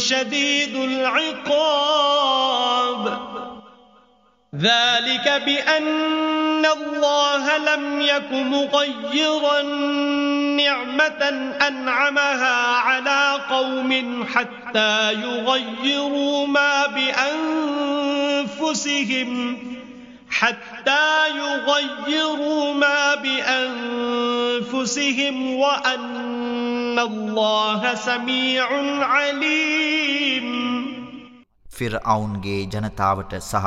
[0.00, 2.28] شديد العقاب
[4.54, 9.62] ذلك بأن الله لم يك مغيرا
[10.56, 11.28] نعمة
[11.68, 16.86] أنعمها على قوم حتى يغيروا ما
[18.56, 19.58] بأنفسهم
[20.30, 24.56] حتى يغيروا ما بأنفسهم
[25.56, 28.68] وأن الله سميع
[29.04, 30.48] عليم
[31.78, 33.66] ෆිරඅවුන්ගේ ජනතාවට සහ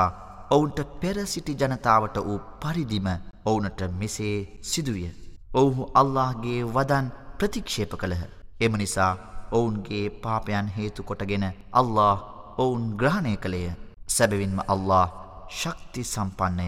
[0.51, 3.07] ඔවුන්ට පෙර සිටි ජනතාවට වූ පරිදිම
[3.45, 5.11] ඔවුනට මෙසේ සිදුවිය.
[5.53, 7.07] ඔවුහු අල්ලාහගේ වදන්
[7.39, 8.23] ප්‍රතික්ෂේප කළහ.
[8.61, 9.13] එම නිසා
[9.51, 12.15] ඔවුන්ගේ පාපයන් හේතු කොටගෙන අල්ලා
[12.57, 13.71] ඔවුන් ග්‍රහණය කළේය.
[14.07, 15.20] සැබවින්ම අල්له
[15.59, 16.67] ශක්ති සම්පන්නය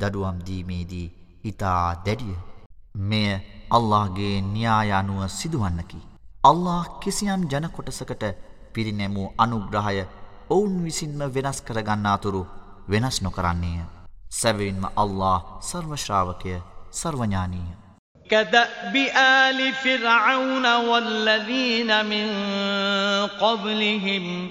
[0.00, 1.06] දඩුවම් දීමේදී
[1.44, 2.36] ඉතා දැඩිය
[3.08, 3.28] මෙය
[3.70, 6.00] අල්لهගේ න්‍යායානුව සිදුවන්නකි.
[6.44, 8.24] අල්له කිසියම් ජනකොටසකට
[8.74, 10.06] පිරිනැමූ අනුග්‍රහය
[10.50, 12.42] ඔවුන් විසින්ම වෙනස් කරගන්නාතුරු
[12.88, 13.84] වෙනස් නොකරන්නේය.
[14.30, 15.36] සැවවින්ම අල්له
[15.68, 16.56] සර්වශ්‍රාවකය
[16.92, 17.76] සර්වඥානීය.
[18.30, 22.26] كداب آل فرعون والذين من
[23.40, 24.50] قبلهم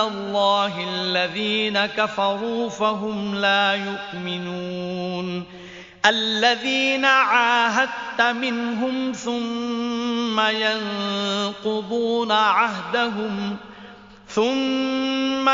[0.00, 5.44] الله الذين كفروا فهم لا يؤمنون.
[6.06, 13.56] الذين عاهدت منهم ثم ينقضون عهدهم
[14.28, 15.48] ثم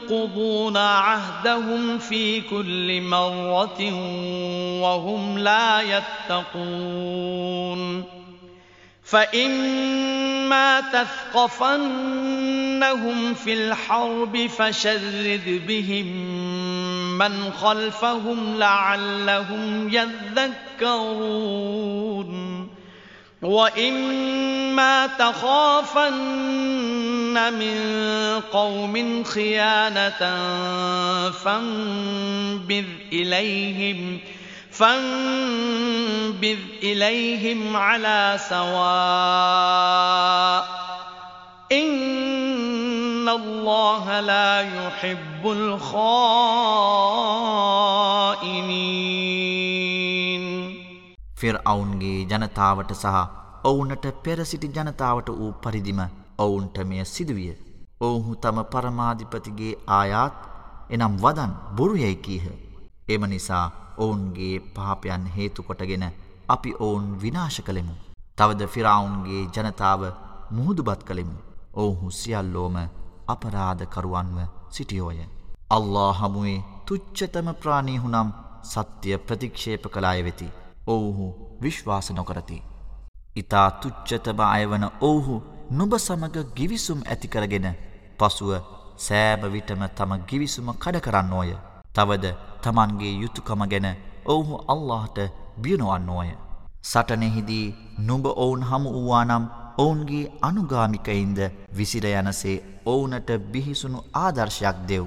[0.00, 3.94] ينقضون عهدهم في كل مرة
[4.82, 8.04] وهم لا يتقون.
[10.52, 10.80] فإما
[11.32, 11.74] تثقفنهم
[13.34, 16.06] في الحرب فشرد بهم
[17.18, 19.88] من خلفهم لعلهم
[20.82, 21.52] يذكرون
[23.42, 26.12] وإما تخافن
[27.52, 27.80] من
[28.52, 30.20] قوم خيانة
[31.30, 34.20] فانبذ إليهم ۖ
[34.81, 39.87] فانبذ إليهم على سواء
[41.71, 46.37] إن الله لا يحب الخائنين
[51.41, 53.17] ෆිර්අවුන්ගේ ජනතාවට සහ
[53.63, 55.99] ඔවුන්ට පෙර සිටි ජනතාවට වූ පරිදිම
[56.39, 57.53] ඔවුන්ට මෙය සිදුවිය.
[58.01, 60.35] ඔවුහු තම පරමාධිපතිගේ ආයාත්
[60.89, 62.45] එනම් වදන් බොරුයැයි කීහ.
[63.09, 63.67] එම නිසා
[63.98, 66.04] ඔවුන්ගේ පාපයන් හේතුකොටගෙන
[66.48, 67.94] අපි ඔවුන් විනාශ කළෙමු.
[68.36, 70.02] තවද ෆිරාවුන්ගේ ජනතාව
[70.50, 71.36] මුහුදුබත් කළෙමු.
[71.74, 72.76] ඔවුහු සියල්ලෝම
[73.28, 74.38] අපරාධකරුවන්ව
[74.70, 75.20] සිටියෝය.
[75.70, 78.28] අල්له හමුවේ තුච්චතම ප්‍රාණීහුනම්
[78.64, 80.48] සත්‍යය ප්‍රතික්ෂේප කලාය වෙති.
[80.86, 81.26] ඔවුහු
[81.62, 82.62] විශ්වාස නොකරති.
[83.36, 87.68] ඉතා තුච්චතම අයවන ඔවුහු නුබ සමග ගිවිසුම් ඇතිකරගෙන
[88.18, 88.50] පසුව
[88.98, 91.52] සෑම විටම තම ගිවිසුම කඩ කරන්න ඕය.
[91.94, 92.26] තවද
[92.62, 93.88] තමන්ගේ යුතුකම ගැන
[94.26, 95.18] ඔවුහු අල්لهට
[95.62, 96.30] බියනුවන්නෝය.
[96.82, 99.44] සටනෙහිදී නුඹ ඔවුන් හමු වූවානම්
[99.78, 101.38] ඔවුන්ගේ අනුගාමිකයින්ද
[101.76, 105.04] විසිරයනසේ ඔවුනට බිහිසුණු ආදර්ශයක් දෙව්.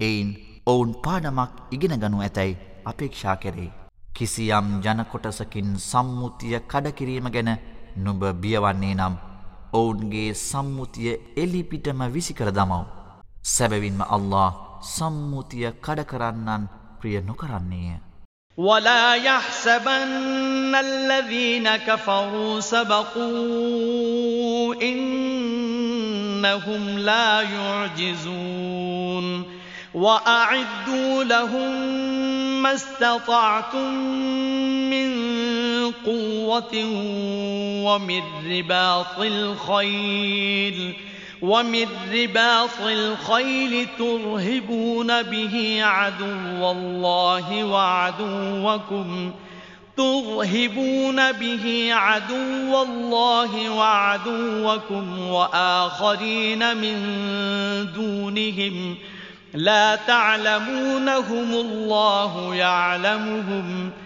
[0.00, 0.28] එයින්
[0.66, 3.70] ඔවුන් පාඩමක් ඉගෙනගනු ඇතැයි අපේක්ෂා කෙරේ.
[4.16, 7.50] කිසියම් ජනකොටසකින් සම්මුතිය කඩකිරීම ගැන
[7.96, 9.14] නුඹ බියවන්නේ නම්
[9.72, 12.84] ඔවුන්ගේ සම්මුතිය එලිපිටම විසිකර දමව.
[13.44, 16.63] සැබවින්ම අල්له සම්මුතිය කඩ කරන්නන්
[17.01, 17.97] ප්‍රිය නොකරන්නේය.
[18.57, 29.43] ولا يحسبن الذين كفروا سبقوا إنهم لا يعجزون
[29.93, 31.71] وأعدوا لهم
[32.63, 33.93] ما استطعتم
[34.89, 35.11] من
[36.05, 36.85] قوة
[37.85, 40.95] ومن رباط الخيل
[41.42, 49.32] ومن رباط الخيل ترهبون به عدو الله وعدوكم
[49.96, 56.96] ترهبون به عدو الله وعدوكم وآخرين من
[57.94, 58.96] دونهم
[59.54, 64.05] لا تعلمونهم الله يعلمهم ۖ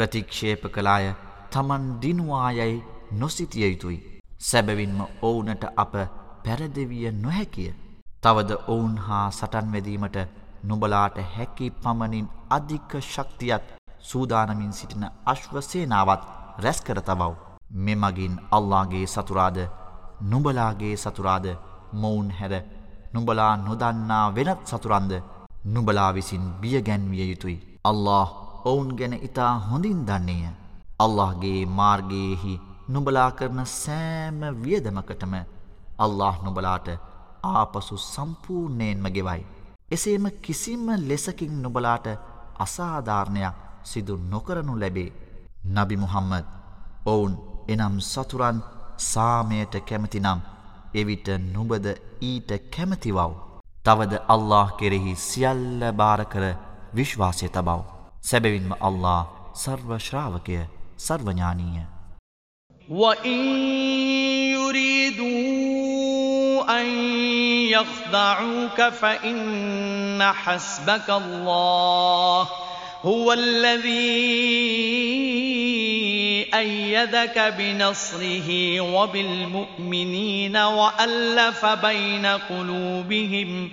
[0.00, 1.06] ප්‍රතික්ෂේප කලාය
[1.52, 2.76] තමන් දිනුවායැයි
[3.12, 3.98] නොසිතිය යුතුයි.
[4.40, 5.94] සැබවින්ම ඔවුනට අප
[6.44, 7.74] පැරදවිය නොහැකිය.
[8.22, 10.16] තවද ඔවුන් හා සටන්වැදීමට
[10.62, 13.66] නුබලාට හැකි පමණින් අධික ශක්තියත්
[14.00, 16.22] සූදානමින් සිටින අශ්වසේනාවත්
[16.64, 17.32] රැස්කර තබව්.
[17.84, 19.58] මෙමගින් අල්ලාගේ සතුරාද
[20.32, 21.46] නුබලාගේ සතුරාද
[21.94, 22.54] මොවුන් හැර
[23.14, 25.12] නුබලා නොදන්නා වෙනත් සතුරන්ද
[25.66, 27.58] නුබලා විසින් බියගැන්විය යුතුයි.
[27.84, 30.50] අල්له ඔවුන් ගැන ඉතා හොඳින් දන්නේය.
[30.98, 35.34] අල්لهගේ මාර්ගයෙහි නුබලා කරන සෑම වියදමකටම
[35.98, 36.88] අල්له නුබලාට
[37.44, 39.42] ආපසු සම්පූර්ණයෙන්ම ගෙවයි.
[39.90, 42.06] එසේම කිසිම ලෙසකින් නුබලාට
[42.58, 43.54] අසාධාරණයක්
[43.84, 45.12] සිදු නොකරනු ලැබේ.
[45.66, 46.46] නබි මුහම්මද
[47.06, 47.32] ඔවුන්
[47.68, 48.58] එනම් සතුරන්
[49.02, 50.40] සාමයට කැමතිනම්
[50.94, 51.86] එවිට නුබද
[52.22, 53.32] ඊට කැමතිවව්.
[53.84, 56.44] තවද අල්له කෙරෙහි සියල්ල භාරකර
[56.94, 57.99] විශ්වාසය තබව.
[58.22, 59.20] සැබවින්ම අල්ලා
[59.54, 60.58] සර්ව ශ්‍රාවකය
[60.98, 61.84] සර්වඥානීය
[62.90, 63.40] وَإِن
[64.58, 66.00] يُرِيدُوا
[66.80, 66.86] أَن
[67.70, 72.48] يَخْدَعُوكَ فَإِنَّ حَسْبَكَ اللَّهُ
[73.02, 74.10] هُوَ الَّذِي
[76.54, 83.72] أَيَّدَكَ بِنَصْرِهِ وَبِالْمُؤْمِنِينَ وَأَلَّفَ بَيْنَ قُلُوبِهِمْ ۖ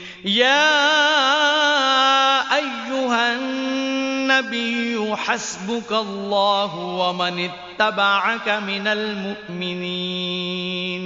[0.21, 0.69] يا
[2.45, 11.03] أيها النبي حسبك الله ومن اتبعك من المؤمنين.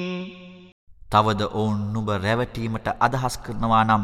[1.07, 4.03] තවද ඔවුන් නුඹ රැවටීමට අදහස් කරනවා නම්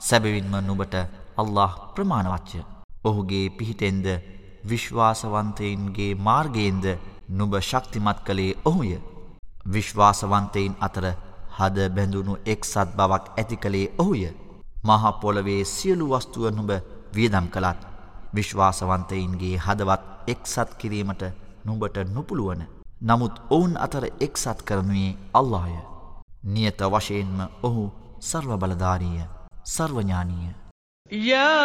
[0.00, 0.94] සැබවින්ම නුඹට
[1.38, 2.66] අල්له ප්‍රමාණවච්චය
[3.04, 4.06] ඔහුගේ පිහිටෙන්ද
[4.66, 6.98] විශ්වාසවන්තයින්ගේ මාර්ගයෙන්ද
[7.30, 8.98] නුබ ශක්තිමත් කළේ ඔහුය.
[9.66, 14.23] විශ්වාසවන්තයින් අතර හද බැඳුණු එක්සත් බවක් ඇති කළේ ඔහුය.
[14.83, 16.71] මහපොළවේ සියලු වස්තුව නුබ
[17.15, 17.81] වියදම් කළත්
[18.35, 21.23] විශ්වාසවන්තයින්ගේ හදවත් එක්සත් කිරීමට
[21.65, 22.61] නුබට නොපුළුවන.
[23.01, 25.73] නමුත් ඔවුන් අතර එක්සත් කරනුයේ අල්ලාය.
[26.45, 27.83] නියත වශයෙන්ම ඔහු
[28.21, 29.25] සර්වබලධාරීය
[29.65, 30.53] සර්වඥානීය.
[31.11, 31.55] يا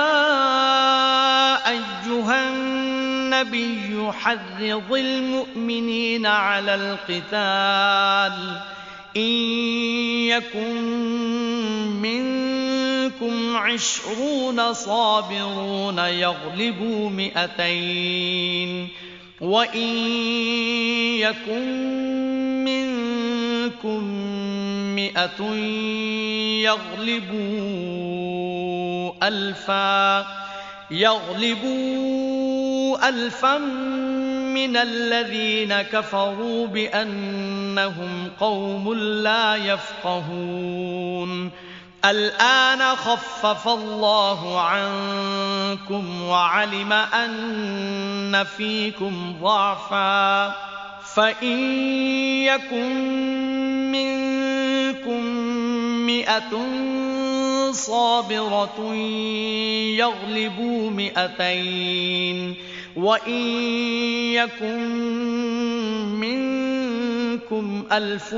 [1.66, 4.60] أيها النبي حرض
[4.92, 8.36] المؤمنين على القتال
[9.17, 9.21] إن
[10.29, 10.75] يكن
[12.01, 18.87] منكم عشرون صابرون يغلبوا مئتين
[19.41, 19.97] وإن
[21.17, 21.67] يكن
[22.63, 24.03] منكم
[24.95, 25.43] مئة
[26.63, 27.97] يغلبون
[29.23, 30.46] ألفا
[30.91, 32.47] يغلبوا
[33.09, 33.57] ألفا
[34.53, 41.51] من الذين كفروا بأنهم قوم لا يفقهون.
[42.05, 50.55] الآن خفف الله عنكم وعلم أن فيكم ضعفا.
[51.17, 51.59] فإن
[52.43, 52.93] يكن
[53.91, 55.23] منكم
[56.05, 56.53] مئة
[57.72, 58.94] صابرة
[59.96, 62.54] يغلبوا مئتين
[62.96, 63.42] وإن
[64.34, 64.80] يكن
[66.20, 68.32] منكم ألف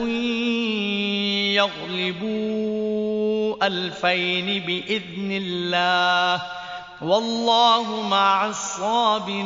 [1.55, 6.43] يغلبوا ألفين بإذن الله
[7.03, 9.45] والله مع الصابرين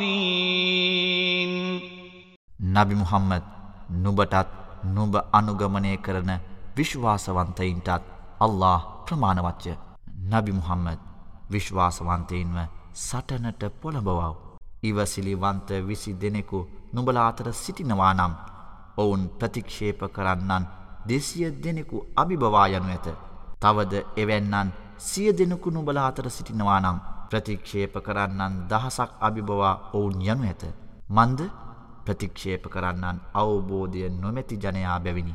[2.59, 3.41] نبي محمد
[3.89, 4.45] නුබටත්
[4.85, 6.37] නුබ අනුගමනය කරන
[6.77, 8.12] විශ්වාසවන්තයින්ටත්
[8.44, 9.66] අල්له ප්‍රමාණවච්ච
[10.30, 11.00] නබි මුහම්මද
[11.52, 12.58] විශ්වාසවන්තයෙන්ව
[12.98, 14.34] සටනට පොළඹවව්.
[14.82, 16.58] ඉවසිලිවන්ත විසි දෙනෙකු
[16.94, 18.32] නුබලාතර සිටිනවා නම්
[18.96, 20.64] ඔවුන් ප්‍රතික්ෂේප කරන්නන්
[21.08, 23.08] දෙසිය දෙනෙකු අභිභවා යනු ඇත.
[23.62, 24.68] තවද එවැන්නන්
[25.00, 26.98] සිය දෙනෙකු නුබලාතර සිටිනවා නම්
[27.30, 30.64] ප්‍රතික්ෂේප කරන්නන් දහසක් අභිභවා ඔවුන් යනු ඇත.
[31.10, 31.40] මන්ද
[32.04, 35.34] ප්‍රතික්ෂේප කරන්නන් අවබෝධය නොමැති ජනයා බැවිනි.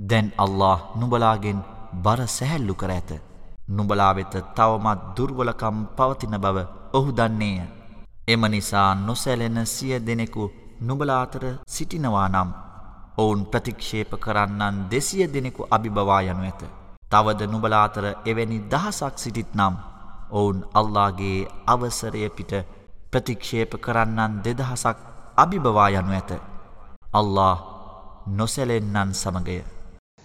[0.00, 1.60] දැන් අල්له නුබලාගෙන්
[1.96, 3.10] බර සැහැල්ලු කර ඇත.
[3.68, 6.56] නුබලා වෙත තවමත් දුර්වලකම් පවතින බව
[6.92, 7.58] ඔහු දන්නේය.
[8.28, 10.44] එම නිසා නොසැලෙන සිය දෙනෙකු
[10.80, 12.50] නුබලා අතර සිටිනවා නම්
[13.18, 16.62] ඔවුන් ප්‍රතික්ෂේප කරන්නන් දෙසිය දෙනෙකු අභිබවා යනු ඇත.
[17.10, 19.74] තවද නුබලා අතර එවැනි දහසක් සිටිත් නම්
[20.30, 22.52] ඔවුන් අල්ලාගේ අවසරය පිට
[23.12, 24.98] ප්‍රතික්ෂේප කරන්නන් දෙදහසක්
[25.36, 26.30] අභිබවා යනු ඇත.
[27.12, 27.56] අල්له
[28.28, 29.75] නොසැලෙන්නන් සමගය.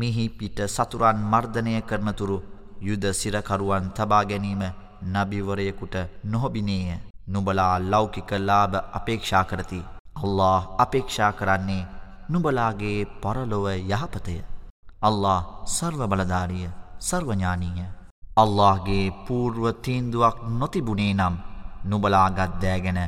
[0.00, 2.38] මිහි පිට සතුරන් මර්ධනය කරනතුරු
[2.80, 4.62] යුද සිරකරුවන් තබා ගැනීම
[5.04, 6.98] නබිවරයෙකුට නොහොබිනේය.
[7.28, 9.80] නුඹලා ලෞකික ලාභ අපේක්ෂා කරති.
[10.16, 11.88] අල්له අපේක්ෂා කරන්නේ
[12.28, 14.36] නුඹලාගේ පරලොව යහපතය.
[15.02, 15.38] අල්له
[15.68, 16.68] සර්ව බලධාරිය
[17.00, 17.86] සර්වඥානීය.
[18.36, 21.34] අල්لهගේ පූර්ුව තීන්දුවක් නොතිබුණේ නම්
[21.84, 23.00] නුබලාගත්දෑ ගැන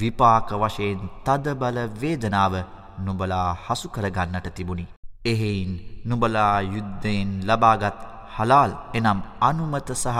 [0.00, 2.54] විපාක වශයෙන් තදබල වේදනාව
[2.98, 4.86] නුබලා හසු කරගන්නට තිබුණි.
[5.27, 5.71] එහෙයින්
[6.05, 7.99] නුබලා යුද්ධයෙන් ලබාගත්
[8.37, 10.19] හලාල් එනම් අනුමත සහ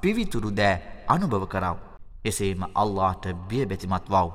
[0.00, 0.76] පිවිතුරු දෑ
[1.14, 1.76] අනුභව කරව.
[2.24, 4.28] එසේම අල්ලාට බියබැතිමත් වව්.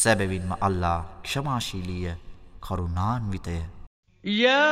[0.00, 2.14] සැබවින්ම අල්ලා ක්ෂමාශීලීය
[2.60, 3.58] කරුණාන්විතය.
[4.24, 4.66] يا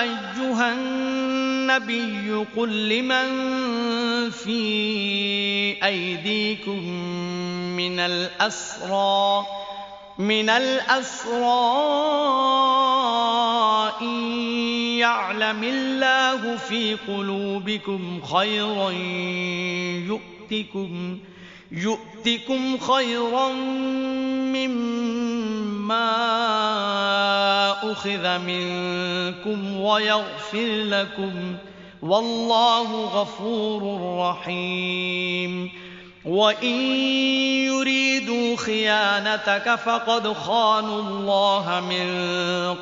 [0.00, 3.28] أيها النبي قل لمن
[4.30, 4.62] في
[5.84, 6.82] أيديكم
[7.76, 9.46] من الأسرى
[10.19, 11.37] من الأسرى
[14.01, 14.23] إن
[14.97, 18.89] يعلم الله في قلوبكم خيرا
[20.07, 21.19] يؤتكم
[21.71, 23.51] يؤتكم خيرا
[24.53, 25.11] مما
[27.91, 31.55] أخذ منكم ويغفر لكم.
[32.01, 35.86] والله غفور رحيم.
[36.27, 36.79] وَإِن
[37.71, 42.07] يُرِيدُوا خِيَانَتَكَ فَقَدْ خَانُوا اللَّهَ مِن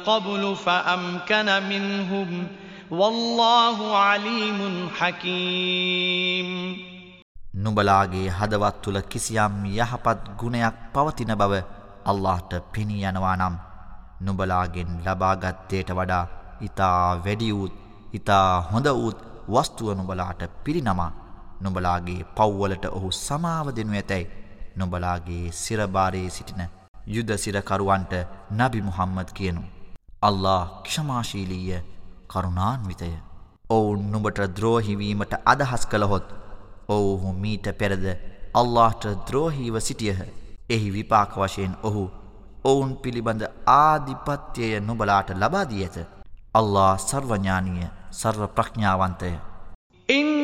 [0.06, 2.48] قَبْلُ فَأَمْكَنَ مِنْهُمْ
[2.92, 6.76] وَاللَّهُ عَلِيمٌ حَكِيمٌ.
[7.56, 11.62] නුඹලාගේ හදවත් තුල කිසියම් යහපත් ගුණයක් පවතින බව
[12.06, 13.58] අල්ලාහට පිණී යනවා නම්
[14.22, 16.28] නුඹලාගෙන් ලබාගත් දේට වඩා
[16.62, 17.72] ඊතා වැඩි වූත්
[18.14, 19.18] ඊතා හොඳ වූත්
[19.50, 21.25] වස්තුව නුඹලාට පිරිනමා.
[21.62, 24.32] නොබලාගේ පව්වලට ඔහු සමාව දෙනු ඇතැයි
[24.76, 26.64] නොබලාගේ සිරභාරයේ සිටින
[27.08, 28.14] යුදසිරකරුවන්ට
[28.52, 29.64] නබි මුහම්මද කියනු.
[30.22, 31.80] අල්ලා ක්ෂමාශීලීය
[32.28, 33.12] කරුණාන්විතය.
[33.70, 36.28] ඔවුන් නුබට ද්‍රෝහිවීමට අදහස් කළහොත්
[36.90, 38.06] ඔවුහු මීට පෙරද
[38.54, 40.22] අල්ලාට ද්‍රෝහීව සිටියහ
[40.70, 42.04] එහි විපාක වශයෙන් ඔහු
[42.64, 45.98] ඔවුන් පිළිබඳ ආධිපත්‍යය නුබලාට ලබාදී ඇත.
[46.54, 49.32] අල්ලා සර්වඥානීය සර්ව ප්‍රඥාවන්තය.
[50.10, 50.35] ඉන්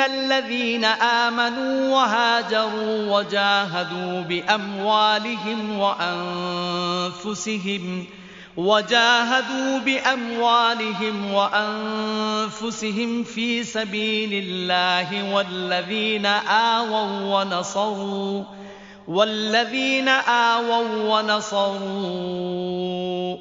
[0.00, 5.78] إن الذين آمنوا وهاجروا وجاهدوا بأموالهم
[7.20, 8.06] وأنفسهم
[8.56, 18.44] وجاهدوا بأموالهم وأنفسهم في سبيل الله والذين آووا ونصروا
[19.08, 21.80] والذين آووا ونصروا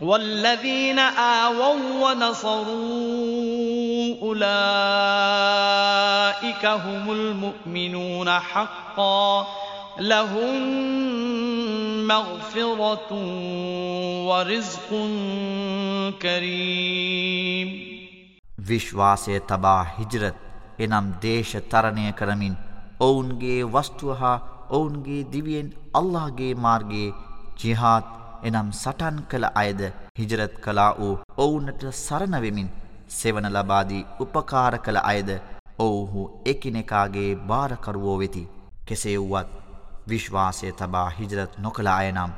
[0.00, 4.46] والذين آووا ونصروا أولئك
[6.66, 9.46] هم المؤمنون حقا
[10.00, 10.62] لهم
[12.06, 13.12] مغفرة
[14.26, 14.90] ورزق
[16.22, 17.68] كريم.
[18.58, 20.34] විශ්වාසය තබා හිජරත්.
[20.78, 22.56] එනම් දේශ තරණය කරමින්
[23.00, 24.40] ඔවුන්ගේ වස්තුව හා
[24.70, 27.12] ඔවුන්ගේ දිවියෙන් අල්لهගේ මාර්ගයේ
[27.64, 29.80] ජිහාත් එනම් සටන් කළ අයද
[30.18, 32.68] හිජරත් කලා වූ ඔවුනට සරණවෙමින්
[33.10, 35.30] සෙවන ලබාදී උපකාර කළ අයද
[35.78, 38.42] ඔවුහු එකිනෙකාගේ භාරකරුවෝ වෙති
[38.86, 39.54] කෙසේ වුවත්
[40.08, 42.32] විශ්වාසය තබා හිජරත් නොකළ අයනම්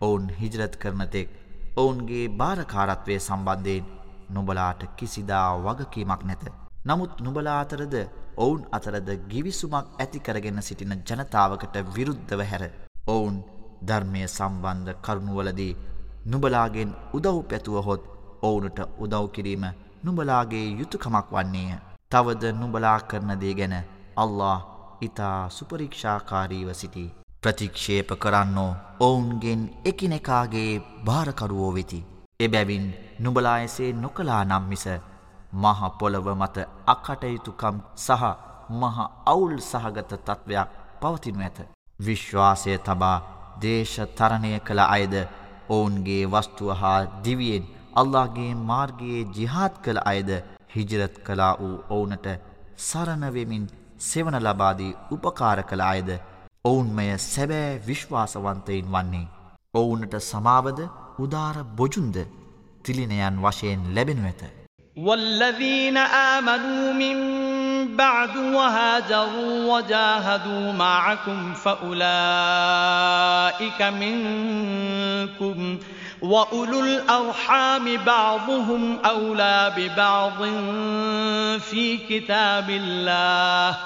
[0.00, 1.28] ඔවුන් හිජරත් කරනතෙක්
[1.76, 3.88] ඔවුන්ගේ භාරකාරත්වය සම්බන්ධයෙන්
[4.30, 6.44] නුබලාට කිසිදා වගකීමක් නැත.
[6.84, 7.96] නමුත් නුබලා අතරද
[8.36, 12.64] ඔවුන් අතරද ගිවිසුමක් ඇති කරගෙන සිටින ජනතාවකට විරුද්ධව හැර.
[13.08, 13.36] ඔවුන්
[13.82, 15.78] ධර්මය සම්බන්ධ කරුණුවලදී
[16.26, 18.02] නුබලාගෙන් උදව් පැතුවහොත්
[18.42, 19.64] ඔවුනට උදව් කිරීම
[20.04, 21.80] නුබලාගේ යුතුකමක් වන්නේය.
[22.10, 23.74] තවද නුබලා කරනදේ ගැන
[24.16, 24.58] අල්له
[25.00, 27.04] ඉතා සුපරීක්ෂාකාරීව සිටි.
[27.42, 30.72] ප්‍රතික්ෂේප කරන්නෝ ඔවුන්ගෙන් එකිනෙකාගේ
[31.04, 32.00] භාරකරුවෝ වෙති.
[32.40, 32.86] එබැවින්
[33.20, 34.86] නුබලා එසේ නොකලා නම් මිස
[35.54, 36.56] මහ පොළව මත
[36.86, 38.22] අකටයුතුකම් සහ
[38.70, 40.68] මහ අවුල් සහගත තත්ත්වයක්
[41.00, 41.58] පවතිනු ඇත.
[42.00, 43.18] විශ්වාසය තබා
[43.61, 45.15] දේශ තරණය කළ අයද
[45.69, 50.31] ඔවුන්ගේ වස්තුව හා දිවියෙන් අල්ලාගේ මාර්ගයේ ජිහාත් කළ අයද
[50.73, 52.27] හිජරත් කලා වූ ඔවුනට
[52.79, 53.65] සරණවෙමින්
[54.01, 56.09] සෙවන ලබාදී උපකාර කළ අයද
[56.65, 59.27] ඔවුන්මය සැබෑ විශ්වාසවන්තයින් වන්නේ.
[59.73, 60.79] ඔවුනට සමාවද
[61.19, 62.17] උදාර බොජුන්ද
[62.83, 64.41] තිලිනයන් වශයෙන් ලැබෙනු ඇත.
[64.97, 65.97] والذين
[66.33, 67.17] آمنوا من
[67.95, 71.91] بعد وهاجروا وجاهدوا معكم فأولئك
[73.81, 75.77] منكم
[76.21, 80.43] وأولو الأرحام بعضهم أولى ببعض
[81.59, 83.77] في كتاب الله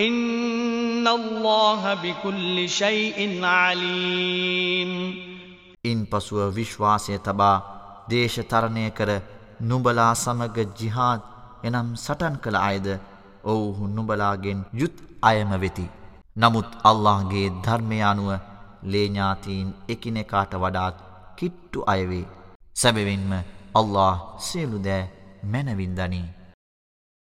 [0.00, 4.92] إن الله بكل شيء عليم
[5.84, 7.50] ඉන් පසුව විශ්වාසය තබා
[8.10, 9.10] දේශතරණය කර
[9.62, 11.22] නුබලා සමග ජිහාත්
[11.64, 12.86] එනම් සටන් කළ අයද
[13.43, 15.85] ඔවුහු නුඹලාගෙන් යුත් අයම වෙති.
[16.37, 18.29] නමුත් අල්لهගේ ධර්මයානුව
[18.83, 20.97] ලේඥාතීන් එකිනෙකාට වඩාත්
[21.35, 22.25] කිට්ටු අයවේ.
[22.75, 23.31] සැබවින්ම
[23.75, 25.09] අල්له සියලුදෑ
[25.43, 26.40] මැනවින්දනී.